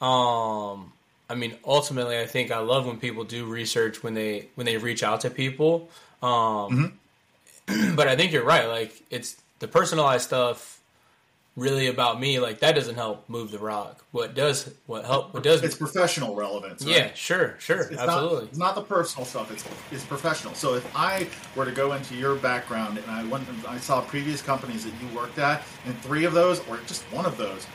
[0.00, 0.92] um,
[1.28, 4.76] I mean, ultimately, I think I love when people do research when they when they
[4.76, 5.88] reach out to people.
[6.22, 6.92] Um,
[7.68, 7.94] mm-hmm.
[7.96, 8.68] but I think you're right.
[8.68, 10.74] Like it's the personalized stuff
[11.56, 15.44] really about me like that doesn't help move the rock what does what help what
[15.44, 16.96] does it's professional relevance right?
[16.96, 20.52] yeah sure sure it's, it's absolutely not, it's not the personal stuff it's it's professional
[20.54, 24.00] so if i were to go into your background and i went and i saw
[24.00, 27.68] previous companies that you worked at and three of those or just one of those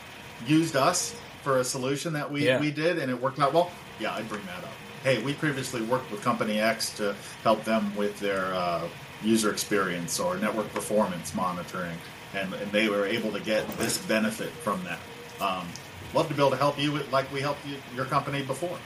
[0.45, 2.59] used us for a solution that we, yeah.
[2.59, 4.73] we did and it worked out well, yeah, I'd bring that up.
[5.03, 8.87] Hey, we previously worked with Company X to help them with their uh,
[9.23, 11.97] user experience or network performance monitoring,
[12.33, 14.99] and, and they were able to get this benefit from that.
[15.41, 15.67] Um,
[16.13, 18.77] love to be able to help you with, like we helped you, your company before.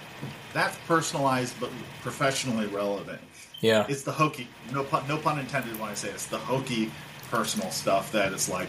[0.54, 3.22] That's personalized but professionally relevant.
[3.62, 4.48] Yeah, it's the hokey.
[4.72, 6.16] No pun, no pun intended when I say it.
[6.16, 6.92] it's the hokey
[7.32, 8.68] personal stuff that is like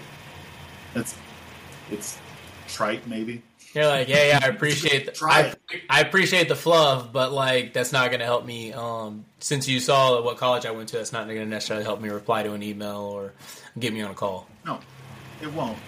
[0.94, 1.14] it's
[1.90, 2.18] it's
[2.66, 3.42] trite maybe
[3.74, 5.54] you're like, yeah, yeah, I appreciate the, I,
[5.90, 8.72] I, appreciate the fluff, but like that's not going to help me.
[8.72, 12.00] Um, since you saw what college I went to, that's not going to necessarily help
[12.00, 13.32] me reply to an email or
[13.78, 14.46] get me on a call.
[14.64, 14.78] No,
[15.42, 15.78] it won't.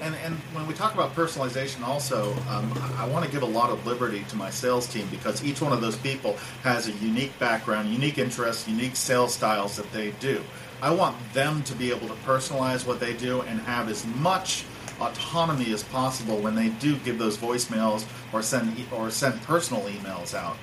[0.00, 3.46] And and when we talk about personalization, also, um, I, I want to give a
[3.46, 6.92] lot of liberty to my sales team because each one of those people has a
[6.92, 10.42] unique background, unique interests, unique sales styles that they do.
[10.80, 14.64] I want them to be able to personalize what they do and have as much
[15.00, 20.34] autonomy as possible when they do give those voicemails or send or send personal emails
[20.34, 20.56] out.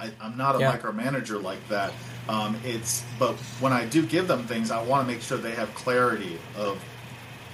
[0.00, 0.76] I, am not a yeah.
[0.76, 1.92] micromanager like that.
[2.28, 5.54] Um, it's but when I do give them things, I want to make sure they
[5.54, 6.82] have clarity of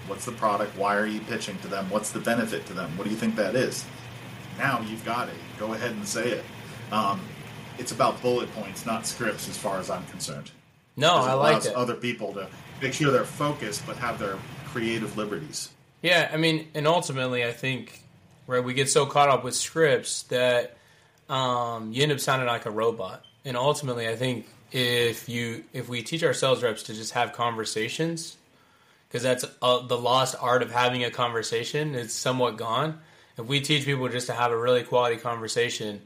[0.07, 3.05] what's the product, why are you pitching to them, what's the benefit to them, what
[3.05, 3.85] do you think that is.
[4.59, 5.35] Now you've got it.
[5.59, 6.45] Go ahead and say it.
[6.91, 7.21] Um,
[7.79, 10.51] it's about bullet points, not scripts, as far as I'm concerned.
[10.97, 11.75] No, I like it.
[11.75, 12.49] Other people to
[12.83, 15.71] make sure they're focused, but have their creative liberties.
[16.03, 18.01] Yeah, I mean, and ultimately, I think
[18.47, 20.77] right we get so caught up with scripts that
[21.29, 23.25] um, you end up sounding like a robot.
[23.45, 27.33] And ultimately, I think if you if we teach our sales reps to just have
[27.33, 28.37] conversations,
[29.09, 33.01] because that's uh, the lost art of having a conversation, it's somewhat gone.
[33.37, 36.01] If we teach people just to have a really quality conversation,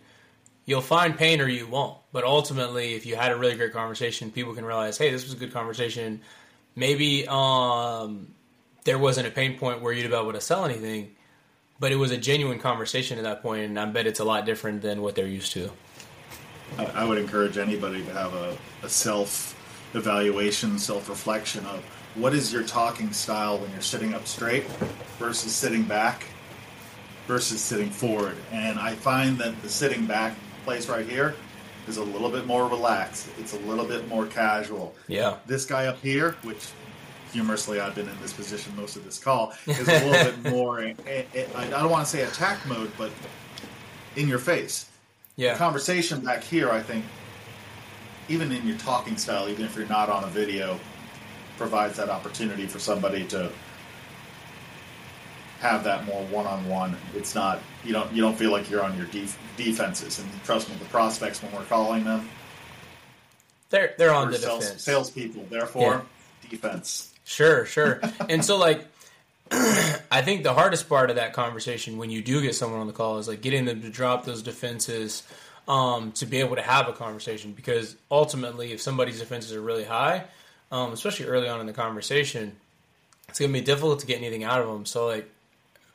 [0.66, 1.98] you'll find pain or you won't.
[2.12, 5.34] But ultimately, if you had a really great conversation, people can realize, hey, this was
[5.34, 6.20] a good conversation.
[6.76, 8.28] Maybe um,
[8.84, 11.14] there wasn't a pain point where you'd be able to sell anything,
[11.80, 14.44] but it was a genuine conversation at that point, and I bet it's a lot
[14.46, 15.70] different than what they're used to.
[16.78, 19.54] I would encourage anybody to have a, a self
[19.94, 24.64] evaluation, self reflection of what is your talking style when you're sitting up straight
[25.18, 26.24] versus sitting back
[27.26, 28.36] versus sitting forward.
[28.52, 31.34] And I find that the sitting back place right here
[31.88, 33.28] is a little bit more relaxed.
[33.38, 34.94] It's a little bit more casual.
[35.08, 35.36] Yeah.
[35.46, 36.68] This guy up here, which
[37.38, 40.80] humorously I've been in this position most of this call, is a little bit more.
[40.80, 40.94] I
[41.68, 43.10] don't want to say attack mode, but
[44.16, 44.88] in your face.
[45.36, 45.52] Yeah.
[45.54, 47.04] The conversation back here, I think,
[48.28, 50.78] even in your talking style, even if you're not on a video,
[51.58, 53.50] provides that opportunity for somebody to
[55.58, 56.96] have that more one-on-one.
[57.14, 60.20] It's not you don't you don't feel like you're on your def- defenses.
[60.20, 62.28] And trust me, the prospects when we're calling them,
[63.70, 64.82] They're they're on the sales, defense.
[64.84, 65.46] salespeople.
[65.50, 66.04] Therefore,
[66.48, 67.13] defense.
[67.24, 68.00] Sure, sure.
[68.28, 68.86] and so like
[69.50, 72.92] I think the hardest part of that conversation when you do get someone on the
[72.92, 75.22] call is like getting them to drop those defenses
[75.68, 79.84] um, to be able to have a conversation because ultimately if somebody's defenses are really
[79.84, 80.24] high,
[80.72, 82.56] um, especially early on in the conversation,
[83.28, 84.86] it's going to be difficult to get anything out of them.
[84.86, 85.28] So like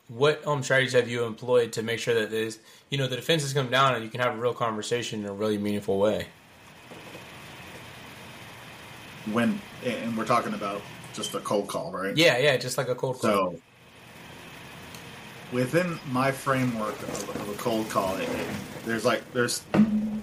[0.08, 3.52] what um, strategies have you employed to make sure that this, you know, the defenses
[3.52, 6.26] come down and you can have a real conversation in a really meaningful way?
[9.32, 10.80] When and we're talking about
[11.14, 12.16] just a cold call, right?
[12.16, 13.30] Yeah, yeah, just like a cold call.
[13.30, 13.60] So,
[15.52, 18.46] within my framework of, of a cold call, it, it-
[18.86, 19.58] there's like there's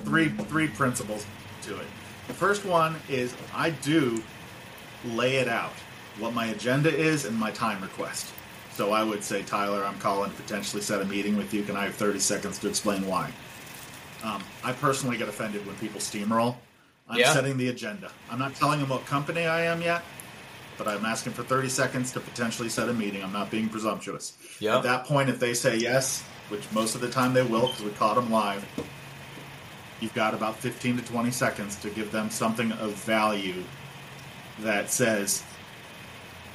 [0.03, 1.25] three three principles
[1.61, 1.85] to it.
[2.27, 4.23] The first one is I do
[5.05, 5.73] lay it out
[6.17, 8.33] what my agenda is and my time request.
[8.73, 11.61] So I would say, Tyler, I'm calling to potentially set a meeting with you.
[11.63, 13.31] Can I have 30 seconds to explain why?
[14.23, 16.55] Um, I personally get offended when people steamroll.
[17.07, 17.31] I'm Yeah.
[17.33, 18.11] setting the agenda.
[18.31, 20.03] I'm not telling them what company I am yet
[20.77, 23.23] but I'm asking for 30 seconds to potentially set a meeting.
[23.23, 24.37] I'm not being presumptuous.
[24.59, 24.77] Yeah.
[24.77, 27.83] At that point, if they say yes, which most of the time they will because
[27.83, 28.65] we caught them live,
[29.99, 33.63] you've got about 15 to 20 seconds to give them something of value
[34.59, 35.43] that says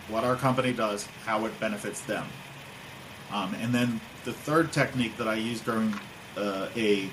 [0.09, 2.27] what our company does, how it benefits them.
[3.33, 5.95] Um, and then the third technique that I use during
[6.37, 7.09] uh, a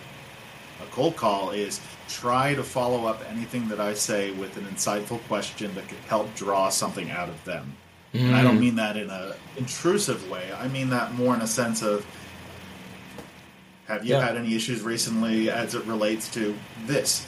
[0.81, 5.21] a cold call is try to follow up anything that I say with an insightful
[5.27, 7.75] question that could help draw something out of them.
[8.13, 8.61] And I don't mm.
[8.61, 10.51] mean that in an intrusive way.
[10.51, 12.05] I mean that more in a sense of
[13.87, 14.25] have you Yeah.
[14.25, 17.25] had any issues recently as it relates to this?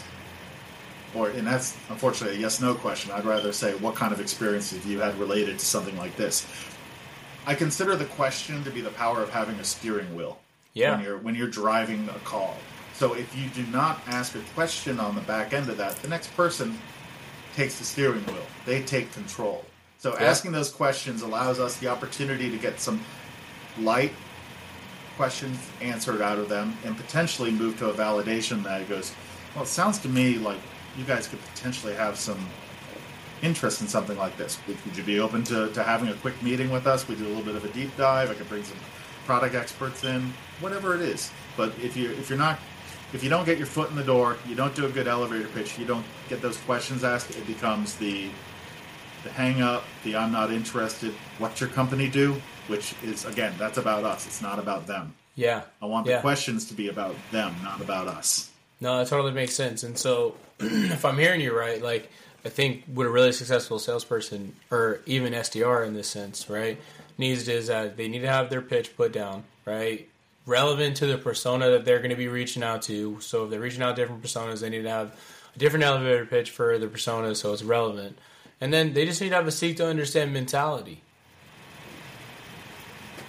[1.14, 3.12] Or and that's unfortunately a yes no question.
[3.12, 6.48] I'd rather say what kind of experience have you had related to something like this?
[7.46, 10.40] I consider the question to be the power of having a steering wheel
[10.74, 10.96] Yeah.
[10.96, 12.58] when you're when you're driving a call.
[13.02, 16.08] So if you do not ask a question on the back end of that, the
[16.08, 16.78] next person
[17.56, 18.46] takes the steering wheel.
[18.68, 19.66] They take control.
[19.98, 20.26] So Yeah.
[20.26, 23.04] asking those questions allows us the opportunity to get some
[23.80, 24.14] light
[25.18, 29.14] questions answered out of them and potentially move to a validation that goes,
[29.56, 30.60] well, it sounds to me like
[30.96, 32.48] you guys could potentially have some
[33.42, 34.60] interest in something like this.
[34.68, 37.08] Would, would you be open to, to having a quick meeting with us?
[37.08, 38.30] We do a little bit of a deep dive.
[38.30, 38.78] I could bring some
[39.26, 41.32] product experts in, whatever it is.
[41.58, 42.60] But if you if you're not
[43.14, 45.48] if you don't get your foot in the door, you don't do a good elevator
[45.50, 48.30] pitch, you don't get those questions asked, it becomes the
[49.24, 52.42] the hang up, the I'm not interested, what's your company do?
[52.68, 54.26] Which is again, that's about us.
[54.26, 55.14] It's not about them.
[55.36, 55.62] Yeah.
[55.82, 56.16] I want Yeah.
[56.18, 58.50] the questions to be about them, not about us.
[58.80, 59.84] No, that totally makes sense.
[59.84, 62.10] And so, if I'm hearing you right, like
[62.44, 66.80] I think what a really successful salesperson or even SDR in this sense, right,
[67.20, 70.10] needs is that they need to have their pitch put down, right,
[70.46, 73.20] relevant to the persona that they're going to be reaching out to.
[73.22, 75.16] So if they're reaching out to different personas, they need to have
[75.56, 78.18] a different elevator pitch for the persona so it's relevant.
[78.60, 81.02] And then they just need to have a seek to understand mentality.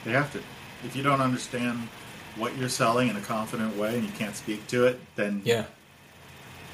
[0.05, 0.40] They have to.
[0.85, 1.88] If you don't understand
[2.37, 5.64] what you're selling in a confident way and you can't speak to it, then Yeah.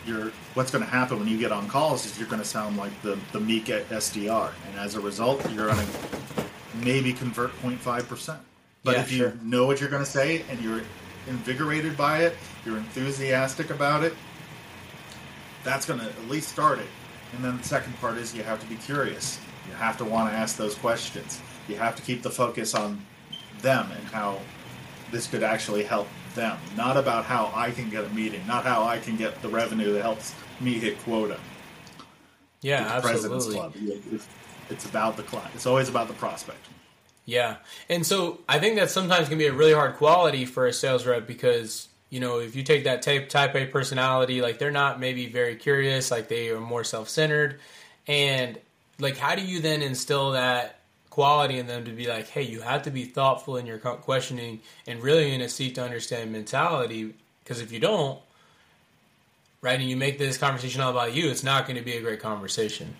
[0.07, 2.77] you're what's going to happen when you get on calls is you're going to sound
[2.77, 6.44] like the the meek SDR, and as a result, you're going to
[6.83, 8.38] maybe convert 0.5 percent.
[8.88, 9.35] But Yeah, if you sure.
[9.42, 10.81] know what you're going to say and you're
[11.27, 14.14] invigorated by it, you're enthusiastic about it,
[15.62, 16.87] that's going to at least start it.
[17.35, 19.38] And then the second part is you have to be curious.
[19.68, 21.38] You have to want to ask those questions.
[21.68, 23.05] You have to keep the focus on
[23.61, 24.40] them and how
[25.11, 26.57] this could actually help them.
[26.74, 29.92] Not about how I can get a meeting, not how I can get the revenue
[29.92, 31.38] that helps me hit quota.
[32.62, 33.90] Yeah, It's President's absolutely.
[33.90, 34.03] Club.
[34.14, 34.29] It's,
[34.70, 35.51] it's about the client.
[35.55, 36.64] It's always about the prospect.
[37.28, 37.56] Yeah.
[37.90, 41.04] And so I think that sometimes can be a really hard quality for a sales
[41.04, 44.98] rep because, you know, if you take that type, type A personality, like they're not
[44.98, 47.60] maybe very curious, like they are more self centered.
[48.06, 48.58] And
[48.98, 50.78] like, how do you then instill that
[51.10, 54.60] quality in them to be like, hey, you have to be thoughtful in your questioning
[54.86, 57.12] and really in a seek to understand mentality?
[57.44, 58.18] Because if you don't,
[59.60, 62.00] right, and you make this conversation all about you, it's not going to be a
[62.00, 62.96] great conversation.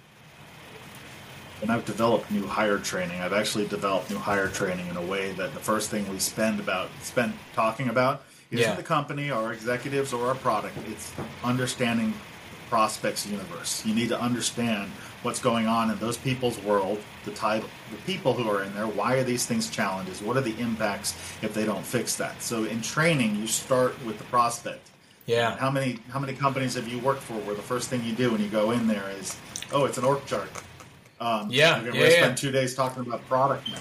[1.61, 3.21] And I've developed new hire training.
[3.21, 6.61] I've actually developed new hire training in a way that the first thing we spend
[6.61, 8.75] about spend talking about isn't Yeah.
[8.77, 10.77] the company, our executives, or our product.
[10.89, 11.11] It's
[11.43, 13.83] understanding the prospects universe.
[13.85, 14.93] You need to understand
[15.23, 18.87] what's going on in those people's world, the type, the people who are in there.
[18.87, 20.23] Why are these things challenges?
[20.23, 22.41] What are the impacts if they don't fix that?
[22.41, 24.91] So in training, you start with the prospect.
[25.27, 25.57] Yeah.
[25.59, 28.31] How many how many companies have you worked for where the first thing you do
[28.31, 29.37] when you go in there is,
[29.73, 30.49] oh, it's an org chart.
[31.21, 32.11] Um, Yeah, We're going to yeah.
[32.11, 33.79] spend two days talking about product now.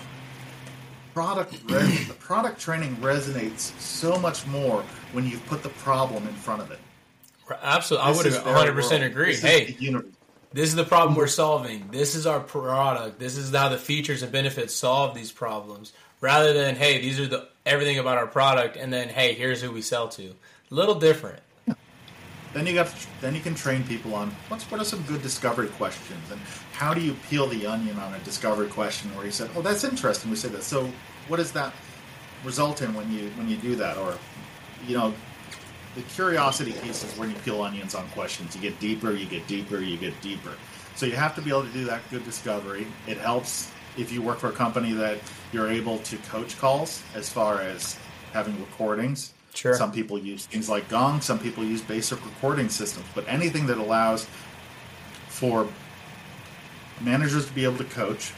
[1.13, 6.33] Product, res- the product training resonates so much more when you put the problem in
[6.35, 6.79] front of it.
[7.61, 9.31] Absolutely, I would have 100 percent agree.
[9.31, 9.77] This Hey,
[10.53, 11.87] this is the problem we're solving.
[11.91, 13.19] This is our product.
[13.19, 15.93] This is how the features and benefits solve these problems.
[16.19, 19.71] Rather than hey, these are the everything about our product, and then hey, here's who
[19.71, 20.23] we sell to.
[20.23, 21.39] A little different.
[22.53, 25.67] Then you got then you can train people on what's what are some good discovery
[25.67, 26.39] questions and
[26.71, 29.83] how do you peel the onion on a discovery question where you said, oh, that's
[29.83, 30.31] interesting.
[30.31, 30.63] We said that.
[30.63, 30.89] So
[31.27, 31.73] what does that
[32.43, 33.97] result in when you when you do that?
[33.97, 34.17] Or
[34.87, 35.13] you know,
[35.95, 38.55] the curiosity piece is when you peel onions on questions.
[38.55, 40.53] You get deeper, you get deeper, you get deeper.
[40.95, 42.87] So you have to be able to do that good discovery.
[43.07, 45.17] It helps if you work for a company that
[45.51, 47.97] you're able to coach calls as far as
[48.33, 49.33] having recordings.
[49.57, 49.73] Sure.
[49.73, 51.19] Some people use things like Gong.
[51.19, 53.07] Some people use basic recording systems.
[53.15, 54.27] But anything that allows
[55.29, 55.67] for
[57.01, 58.33] managers to be able to coach,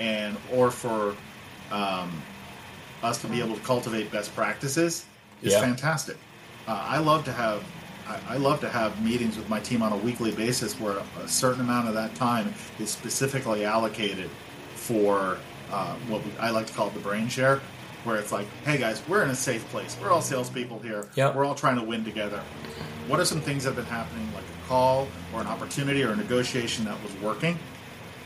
[0.00, 1.14] and or for
[1.70, 2.10] um,
[3.04, 5.06] us to be able to cultivate best practices
[5.42, 5.60] is Yeah.
[5.60, 6.16] fantastic.
[6.66, 7.62] Uh, I love to have
[8.08, 11.28] I, I love to have meetings with my team on a weekly basis where a
[11.28, 14.28] certain amount of that time is specifically allocated
[14.74, 15.38] for
[15.70, 17.60] uh, what we, I like to call the brain share,
[18.04, 19.96] where it's like, hey guys, we're in a safe place.
[20.00, 21.08] We're all salespeople here.
[21.14, 21.34] Yep.
[21.34, 22.42] We're all trying to win together.
[23.08, 26.12] What are some things that have been happening, like a call or an opportunity or
[26.12, 27.58] a negotiation that was working?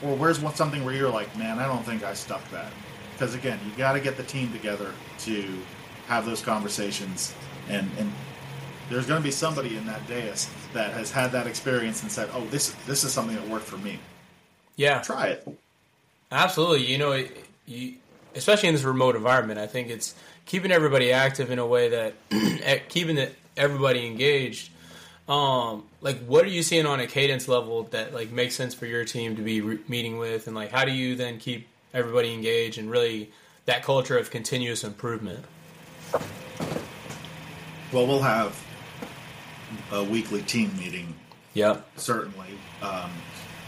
[0.03, 2.73] Or where's what something where you're like, man, I don't think I stuck that.
[3.13, 5.59] Because again, you got to get the team together to
[6.07, 7.35] have those conversations,
[7.71, 8.13] and and
[8.91, 12.29] there's going to be somebody in that dais that has had that experience and said,
[12.35, 13.99] oh, this this is something that worked for me.
[14.77, 15.49] Yeah, Try it.
[16.31, 16.85] absolutely.
[16.85, 17.25] You know,
[17.67, 17.95] you
[18.37, 22.15] especially in this remote environment, I think it's keeping everybody active in a way that
[22.31, 23.19] eh, keeping
[23.57, 24.71] everybody engaged.
[25.29, 28.87] Um, like, what are you seeing on a cadence level that like makes sense for
[28.87, 32.33] your team to be re- meeting with, and like, how do you then keep everybody
[32.33, 33.31] engaged and really
[33.65, 35.45] that culture of continuous improvement?
[37.93, 38.61] Well, we'll have
[39.91, 41.15] a weekly team meeting
[41.55, 41.87] Yep.
[41.97, 42.49] certainly.
[42.83, 43.11] Um,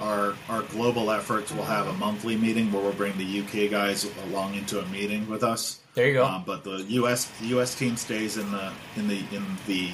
[0.00, 4.08] our our global efforts will have a monthly meeting where we'll bring the UK guys
[4.26, 5.80] along into a meeting with us.
[5.94, 6.24] There you go.
[6.24, 9.90] Um, but the US the US team stays in the in the in the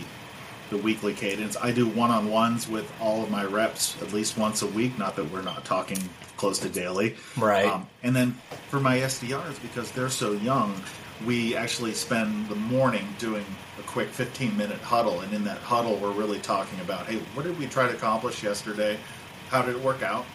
[0.71, 1.57] the weekly cadence.
[1.57, 4.99] I do one on ones with all of my reps at least once a week.
[4.99, 5.99] Not that we're not talking
[6.37, 7.67] close to daily, Right.
[7.67, 8.33] Um, and then
[8.69, 10.75] for my SDRs, because they're so young,
[11.25, 13.47] we actually spend the morning doing
[13.79, 15.21] a quick 15 minute huddle.
[15.21, 18.43] And in that huddle, we're really talking about hey, what did we try to accomplish
[18.43, 18.99] yesterday?
[19.55, 20.27] How did it work out?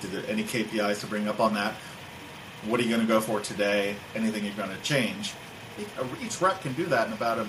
[0.00, 1.74] Did there any KPIs to bring up on that?
[2.66, 3.94] What are you going to go for today?
[4.16, 5.32] Anything you're going to change?
[6.20, 7.46] Each rep can do that in about a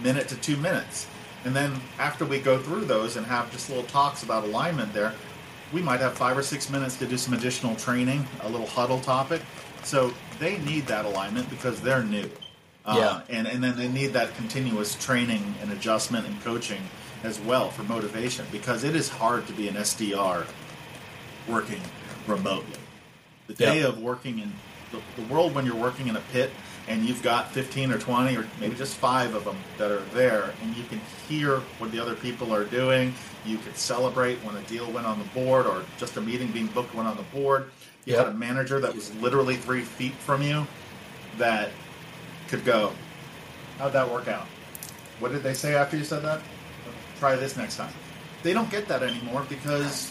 [0.00, 1.08] minute to two minutes.
[1.44, 5.14] And then after we go through those and have just little talks about alignment there,
[5.72, 9.00] we might have five or six minutes to do some additional training, a little huddle
[9.00, 9.42] topic.
[9.82, 12.30] So they need that alignment because they're new.
[12.84, 13.36] Uh, Yeah.
[13.36, 16.82] and, and then they need that continuous training and adjustment and coaching
[17.22, 20.44] as well for motivation because it is hard to be an SDR
[21.48, 21.80] working
[22.26, 22.78] remotely.
[23.46, 23.88] The day Yeah.
[23.88, 24.52] of working in
[24.90, 26.50] the, the world when you're working in a pit
[26.88, 30.52] and you've got 15 or 20 or maybe just five of them that are there
[30.62, 33.14] and you can hear what the other people are doing.
[33.46, 36.66] You could celebrate when a deal went on the board or just a meeting being
[36.68, 37.70] booked went on the board.
[38.04, 38.26] You Yep.
[38.26, 40.66] had a manager that was literally three feet from you
[41.38, 41.70] that
[42.48, 42.92] could go,
[43.78, 44.46] How'd that work out?
[45.18, 46.40] What did they say after you said that?
[47.22, 47.92] Try this next time.
[48.42, 50.10] They don't get that anymore because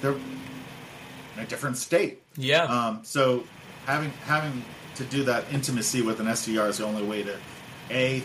[0.00, 2.20] they're in a different state.
[2.36, 2.64] Yeah.
[2.64, 3.44] Um, so
[3.86, 4.64] having having
[4.96, 7.36] to do that intimacy with an SDR is the only way to
[7.92, 8.24] a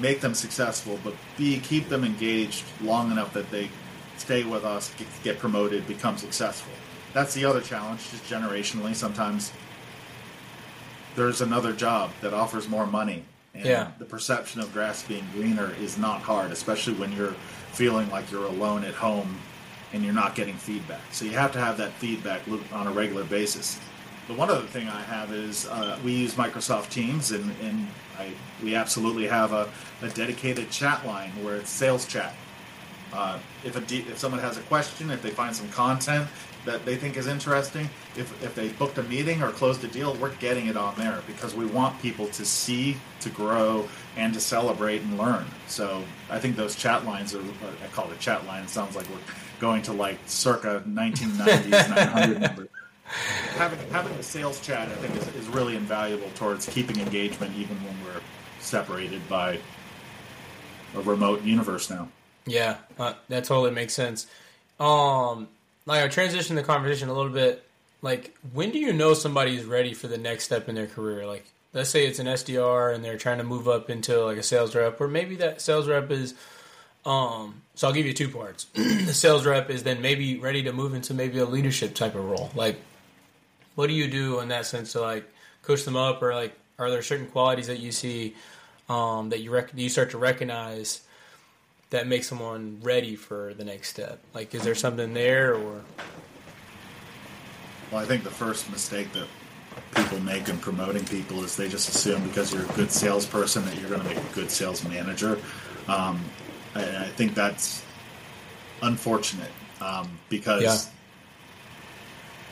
[0.00, 3.70] make them successful, but b keep them engaged long enough that they
[4.16, 6.72] stay with us, get, get promoted, become successful.
[7.12, 8.96] That's the other challenge, just generationally.
[8.96, 9.52] Sometimes
[11.14, 13.22] there's another job that offers more money.
[13.54, 13.88] And Yeah.
[13.98, 17.34] the perception of grass being greener is not hard, especially when you're
[17.72, 19.38] feeling like you're alone at home
[19.92, 21.00] and you're not getting feedback.
[21.10, 23.78] So you have to have that feedback loop on a regular basis.
[24.28, 28.30] The one other thing I have is uh, we use Microsoft Teams, and, and I,
[28.62, 29.68] we absolutely have a,
[30.02, 32.34] a dedicated chat line where it's sales chat.
[33.12, 36.28] Uh, if a de- if someone has a question, if they find some content
[36.70, 40.14] that they think is interesting, if if they booked a meeting or closed a deal,
[40.14, 44.40] we're getting it on there because we want people to see, to grow, and to
[44.40, 45.44] celebrate and learn.
[45.66, 48.62] So I think those chat lines are I call it chat line.
[48.62, 49.16] It sounds like we're
[49.58, 52.68] going to like circa 1990s 900 number.
[53.56, 57.76] Having having a sales chat, I think, is, is really invaluable towards keeping engagement even
[57.84, 58.20] when we're
[58.60, 59.58] separated by
[60.94, 62.08] a remote universe now.
[62.46, 64.26] Yeah, uh, that totally makes sense.
[64.78, 65.48] Um,
[65.86, 67.64] like I transition the conversation a little bit.
[68.02, 71.26] Like, when do you know somebody's ready for the next step in their career?
[71.26, 74.42] Like, let's say it's an SDR and they're trying to move up into like a
[74.42, 76.34] sales rep, or maybe that sales rep is.
[77.04, 78.64] Um, so I'll give you two parts.
[78.74, 82.24] the sales rep is then maybe ready to move into maybe a leadership type of
[82.24, 82.50] role.
[82.54, 82.80] Like,
[83.74, 85.30] what do you do in that sense to like
[85.62, 88.34] coach them up, or like, are there certain qualities that you see
[88.88, 91.02] um, that you rec- you start to recognize
[91.90, 94.20] that makes someone ready for the next step?
[94.34, 95.82] Like, is there something there, or
[97.90, 99.26] Well, I think the first mistake that
[99.94, 103.78] people make in promoting people is they just assume because you're a good salesperson that
[103.78, 105.38] you're going to make a good sales manager.
[105.88, 106.20] Um,
[106.74, 107.82] and I think that's
[108.82, 110.80] unfortunate um, because Yeah.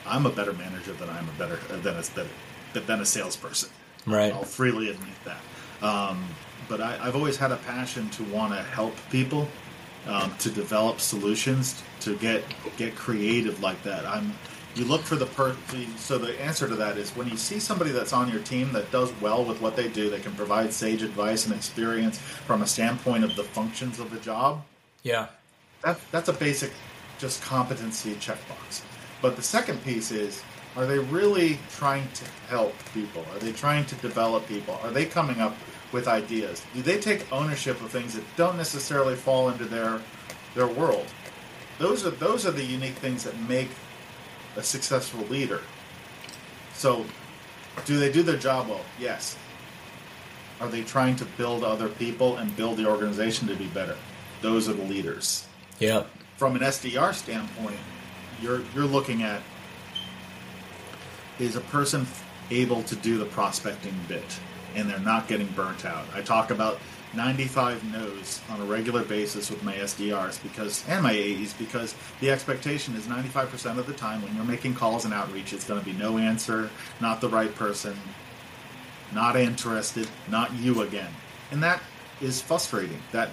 [0.06, 3.68] I'm a better manager than I'm a better than a than, than a salesperson.
[4.06, 4.32] right?
[4.32, 5.86] I'll freely admit that.
[5.86, 6.24] Um,
[6.68, 9.48] but I, I've always had a passion to want to help people,
[10.06, 12.44] um, to develop solutions, to get
[12.76, 14.06] get creative like that.
[14.06, 14.34] I'm.
[14.74, 15.56] You look for the per.
[15.96, 18.90] So the answer to that is when you see somebody that's on your team that
[18.92, 22.66] does well with what they do, they can provide sage advice and experience from a
[22.66, 24.62] standpoint of the functions of the job
[25.02, 25.28] Yeah,
[25.82, 26.70] that, that's a basic
[27.18, 28.82] just competency checkbox.
[29.20, 30.42] But the second piece is
[30.76, 33.24] are they really trying to help people?
[33.32, 34.78] Are they trying to develop people?
[34.84, 35.56] Are they coming up
[35.92, 36.62] with ideas?
[36.74, 40.00] Do they take ownership of things that don't necessarily fall into their
[40.54, 41.06] their world?
[41.78, 43.70] Those are those are the unique things that make
[44.56, 45.60] a successful leader.
[46.74, 47.04] So,
[47.84, 48.84] do they do their job well?
[48.98, 49.36] Yes.
[50.60, 53.96] Are they trying to build other people and build the organization to be better?
[54.42, 56.04] Those are the leaders yeah,
[56.36, 57.78] from an SDR standpoint,
[58.40, 59.42] you're you're looking at
[61.38, 62.06] is a person
[62.50, 64.40] able to do the prospecting bit
[64.78, 66.06] and they're not getting burnt out.
[66.14, 66.78] I talk about
[67.14, 72.30] 95 no's on a regular basis with my SDRs because and my AEs because the
[72.30, 75.86] expectation is 95% of the time when you're making calls and outreach it's going to
[75.86, 76.70] be no answer,
[77.00, 77.96] not the right person,
[79.12, 81.10] not interested, not you again.
[81.50, 81.82] And that
[82.20, 83.00] is frustrating.
[83.12, 83.30] That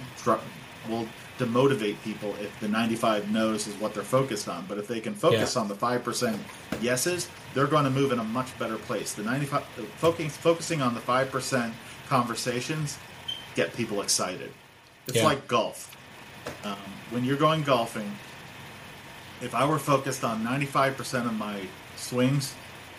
[0.89, 4.65] will demotivate people if the 95 no's is what they're focused on.
[4.67, 5.61] But if they can focus Yeah.
[5.61, 6.39] on the 5%
[6.81, 9.13] yeses, they're going to move in a much better place.
[9.13, 11.73] The 95 uh, focusing focusing on the 5%
[12.07, 12.97] conversations
[13.55, 14.51] get people excited.
[15.07, 15.25] It's Yeah.
[15.25, 15.95] like golf.
[16.63, 16.75] Um,
[17.09, 18.11] when you're going golfing,
[19.41, 21.61] if I were focused on 95% of my
[21.97, 22.53] swings,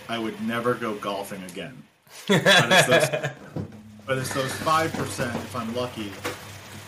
[0.08, 1.82] I would never go golfing again.
[2.28, 3.30] but, it's those,
[4.06, 6.12] but it's those 5%, if I'm lucky,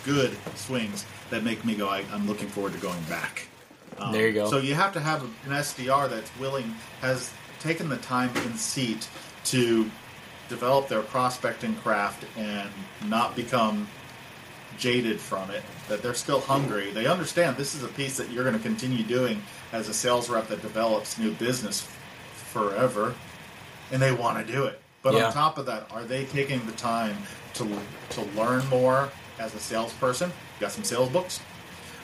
[0.09, 3.47] good swings that make me go, I, I'm looking forward to going back.
[3.99, 4.49] Um, There you go.
[4.51, 7.31] So you have to have an SDR that's willing, has
[7.61, 9.07] taken the time in seat
[9.47, 9.91] to
[10.49, 12.71] develop their prospecting craft and
[13.07, 13.87] not become
[14.79, 16.91] jaded from it, that they're still hungry.
[16.91, 19.43] They understand this is a piece that you're going to continue doing
[19.73, 21.87] as a sales rep that develops new business
[22.33, 23.15] forever,
[23.93, 24.81] and they want to do it.
[25.03, 25.27] But Yeah.
[25.27, 27.17] on top of that, are they taking the time
[27.55, 27.79] to
[28.11, 30.32] to learn more as a salesperson?
[30.61, 31.41] Got some sales books.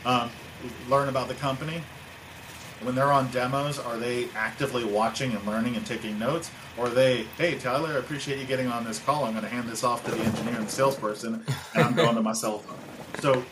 [0.05, 0.31] Um,
[0.89, 1.83] learn about the company.
[2.83, 6.51] When they're on demos, are they actively watching and learning and taking notes?
[6.77, 9.25] Or they, hey, Tyler, I appreciate you getting on this call.
[9.25, 12.15] I'm going to hand this off to the engineer and the salesperson, and I'm going
[12.17, 12.77] to my cell phone.
[13.21, 13.45] So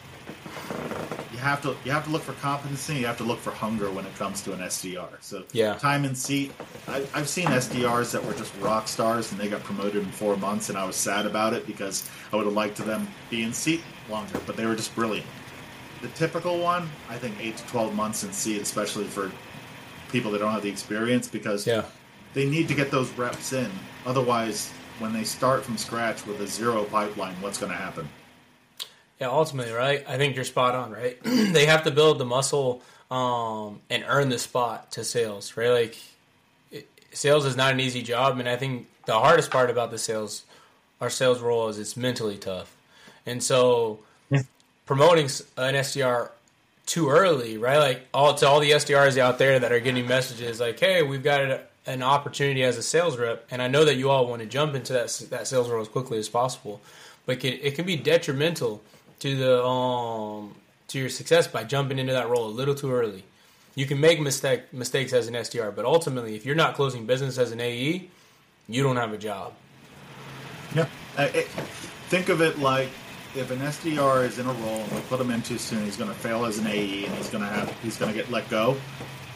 [1.43, 2.95] have to you have to look for competency.
[2.97, 5.09] You have to look for hunger when it comes to an SDR.
[5.21, 5.75] So Yeah.
[5.75, 6.53] time and seat.
[6.89, 10.37] I, I've seen SDRs that were just rock stars and they got promoted in four
[10.37, 13.43] months, and I was sad about it because I would have liked to them be
[13.43, 15.27] in seat longer, but they were just brilliant.
[16.01, 19.31] The typical one, I think, eight to twelve months in seat, especially for
[20.11, 21.85] people that don't have the experience, because yeah,
[22.35, 23.71] they need to get those reps in.
[24.07, 28.09] Otherwise, when they start from scratch with a zero pipeline, what's going to happen?
[29.23, 29.29] Yeah.
[29.31, 30.05] Ultimately, right?
[30.09, 30.91] I think you're spot on.
[30.91, 31.19] Right?
[31.25, 35.57] they have to build the muscle um, and earn the spot to sales.
[35.57, 35.71] Right?
[35.71, 35.97] Like
[36.71, 39.99] it, sales is not an easy job, and I think the hardest part about the
[39.99, 40.45] sales,
[41.01, 42.75] our sales role, is it's mentally tough,
[43.25, 44.01] and so
[44.87, 46.31] promoting an SDR
[46.87, 47.79] too early, right?
[47.79, 51.23] Like all to all the SDRs out there that are getting messages like, "Hey, we've
[51.23, 54.43] got a, an opportunity as a sales rep," and I know that you all want
[54.43, 56.81] to jump into that that sales role as quickly as possible,
[57.25, 58.83] but can, it can be detrimental
[59.23, 60.53] to the um
[60.89, 63.23] to your success by jumping into that role a little too early.
[63.77, 67.39] You can make mistake mistakes as an SDR, but ultimately, if you're not closing business
[67.39, 68.09] as an AE,
[68.69, 69.55] you don't have a job.
[70.75, 70.87] Yeah.
[72.09, 72.89] Think of it like
[73.37, 76.11] if an SDR is in a role we put him in too soon, he's going
[76.11, 78.51] to fail as an AE and he's going to have he's going to get let
[78.51, 78.77] go,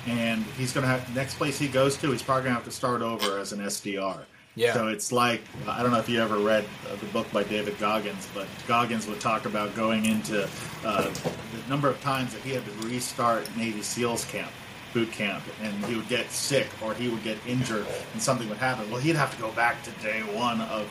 [0.07, 2.64] and he's going to have next place he goes to, he's probably going to have
[2.64, 4.18] to start over as an SDR.
[4.57, 4.72] Yeah.
[4.72, 6.64] So it's like I don't know if you ever read
[7.00, 10.48] the book by David Goggins, but Goggins would talk about going into
[10.84, 14.50] uh, the number of times that he had to restart Navy SEALs camp,
[14.94, 18.59] boot camp, and he would get sick or he would get injured and something would
[18.59, 18.90] happen.
[18.90, 20.88] Well, he'd have to go back to day one of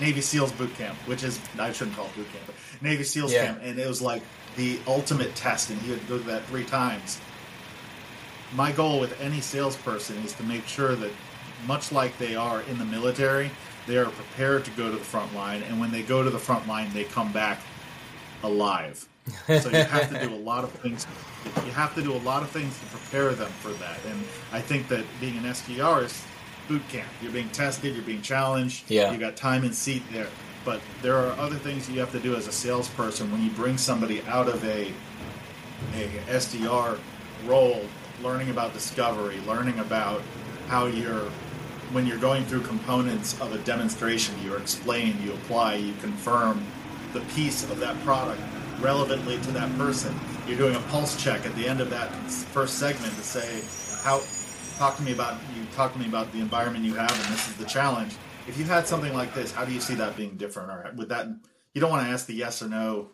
[0.00, 3.32] Navy SEALs boot camp, which is I shouldn't call it boot camp, but Navy SEALs
[3.32, 3.46] Yeah.
[3.46, 4.22] camp, and it was like
[4.56, 7.18] the ultimate test, and he would go to that three times.
[8.54, 11.10] My goal with any salesperson is to make sure that,
[11.66, 13.50] much like they are in the military,
[13.86, 16.38] they are prepared to go to the front line, and when they go to the
[16.38, 17.60] front line, they come back
[18.42, 19.06] alive.
[19.46, 21.06] so you have to do a lot of things.
[21.64, 23.98] You have to do a lot of things to prepare them for that.
[24.06, 24.20] And
[24.52, 26.24] I think that being an SDR is
[26.68, 27.08] boot camp.
[27.20, 27.94] You're being tested.
[27.94, 28.90] You're being challenged.
[28.90, 29.12] Yeah.
[29.12, 30.28] You got time and seat there.
[30.64, 33.78] But there are other things you have to do as a salesperson when you bring
[33.78, 34.92] somebody out of a
[35.94, 36.98] a SDR
[37.44, 37.84] role,
[38.22, 40.22] learning about discovery, learning about
[40.68, 41.28] how you're
[41.92, 46.64] when you're going through components of a demonstration, you explain, you apply, you confirm
[47.12, 48.40] the piece of that product
[48.80, 50.14] relevantly to that person.
[50.48, 53.62] You're doing a pulse check at the end of that first segment to say,
[54.02, 54.22] how
[54.78, 57.48] talk to me about you talk to me about the environment you have and this
[57.48, 58.14] is the challenge.
[58.48, 60.70] If you had something like this, how do you see that being different?
[60.70, 61.28] Or would that
[61.74, 63.10] you don't want to ask the yes or no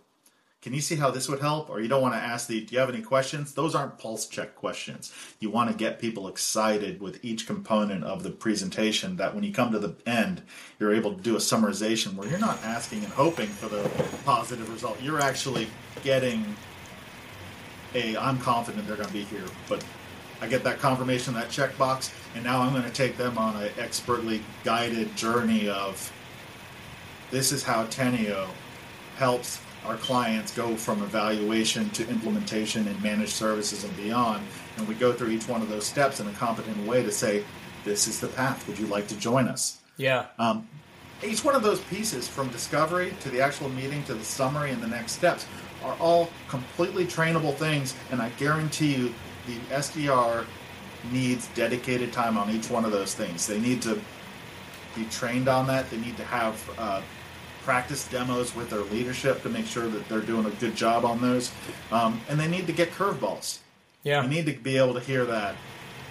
[0.60, 1.70] can you see how this would help?
[1.70, 3.54] Or you don't want to ask the, do you have any questions?
[3.54, 5.12] Those aren't pulse check questions.
[5.38, 9.52] You want to get people excited with each component of the presentation that when you
[9.52, 10.42] come to the end,
[10.80, 13.88] you're able to do a summarization where you're not asking and hoping for the
[14.24, 15.00] positive result.
[15.00, 15.68] You're actually
[16.02, 16.56] getting
[17.94, 19.84] a, I'm confident they're going to be here, but
[20.40, 23.70] I get that confirmation, that checkbox, and now I'm going to take them on an
[23.78, 26.12] expertly guided journey of
[27.30, 28.48] this is how Teneo
[29.16, 34.46] helps our clients go from evaluation to implementation and managed services and beyond.
[34.76, 37.44] And we go through each one of those steps in a competent way to say,
[37.84, 38.66] this is the path.
[38.68, 39.78] Would you like to join us?
[39.96, 40.26] Yeah.
[40.38, 40.68] Um,
[41.22, 44.82] each one of those pieces, from discovery to the actual meeting to the summary and
[44.82, 45.46] the next steps,
[45.82, 47.94] are all completely trainable things.
[48.10, 49.14] And I guarantee you,
[49.46, 50.44] the SDR
[51.10, 53.46] needs dedicated time on each one of those things.
[53.46, 53.98] They need to
[54.94, 55.90] be trained on that.
[55.90, 57.02] They need to have uh,
[57.68, 61.20] practice demos with their leadership to make sure that they're doing a good job on
[61.20, 61.52] those.
[61.92, 63.58] Um, and they need to get curveballs.
[64.04, 64.22] Yeah.
[64.22, 65.54] You need to be able to hear that.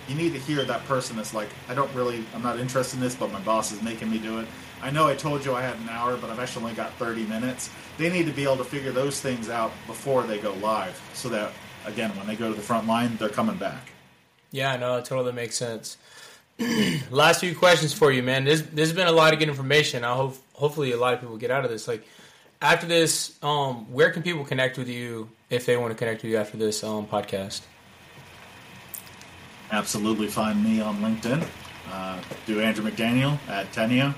[0.08, 3.02] You need to hear that person that's like, I don't really, I'm not interested in
[3.02, 4.48] this, but my boss is making me do it.
[4.84, 7.26] I know I told you I had an hour, but I've actually only got 30
[7.26, 7.72] minutes.
[7.98, 11.28] They need to be able to figure those things out before they go live so
[11.30, 11.54] that,
[11.88, 13.94] again, when they go to the front line, they're coming back.
[14.52, 15.98] Yeah, no, it totally makes sense.
[17.12, 18.46] Last few questions for you, man.
[18.46, 20.04] There's there's been a lot of good information.
[20.04, 21.88] I hope hopefully a lot of people get out of this.
[21.88, 22.04] Like
[22.62, 26.32] after this, um, where can people connect with you if they want to connect with
[26.32, 27.62] you after this um, podcast?
[29.72, 31.46] Absolutely find me on LinkedIn.
[31.92, 34.14] Uh, do Andrew McDaniel at Teneo.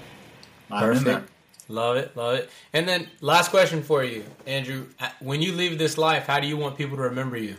[0.72, 1.26] I'm in there.
[1.68, 2.50] Love it, love it.
[2.74, 4.88] And then last question for you, Andrew.
[5.20, 7.58] When you leave this life, how do you want people to remember you?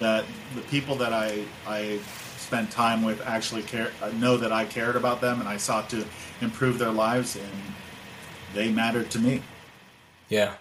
[0.00, 0.24] That
[0.54, 2.00] the people that I I
[2.50, 5.88] spent time with actually care uh, know that I cared about them and I sought
[5.90, 6.04] to
[6.40, 7.74] improve their lives and
[8.54, 9.42] they mattered to me.
[10.28, 10.54] Yeah.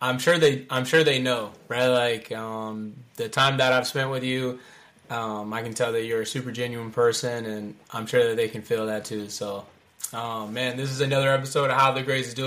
[0.00, 1.88] I'm sure they I'm sure they know, right?
[1.88, 4.58] Like um, the time that I've spent with you,
[5.10, 8.48] um, I can tell that you're a super genuine person and I'm sure that they
[8.48, 9.28] can feel that too.
[9.28, 9.66] So
[10.12, 12.42] um, man, this is another episode of How the Greats is doing.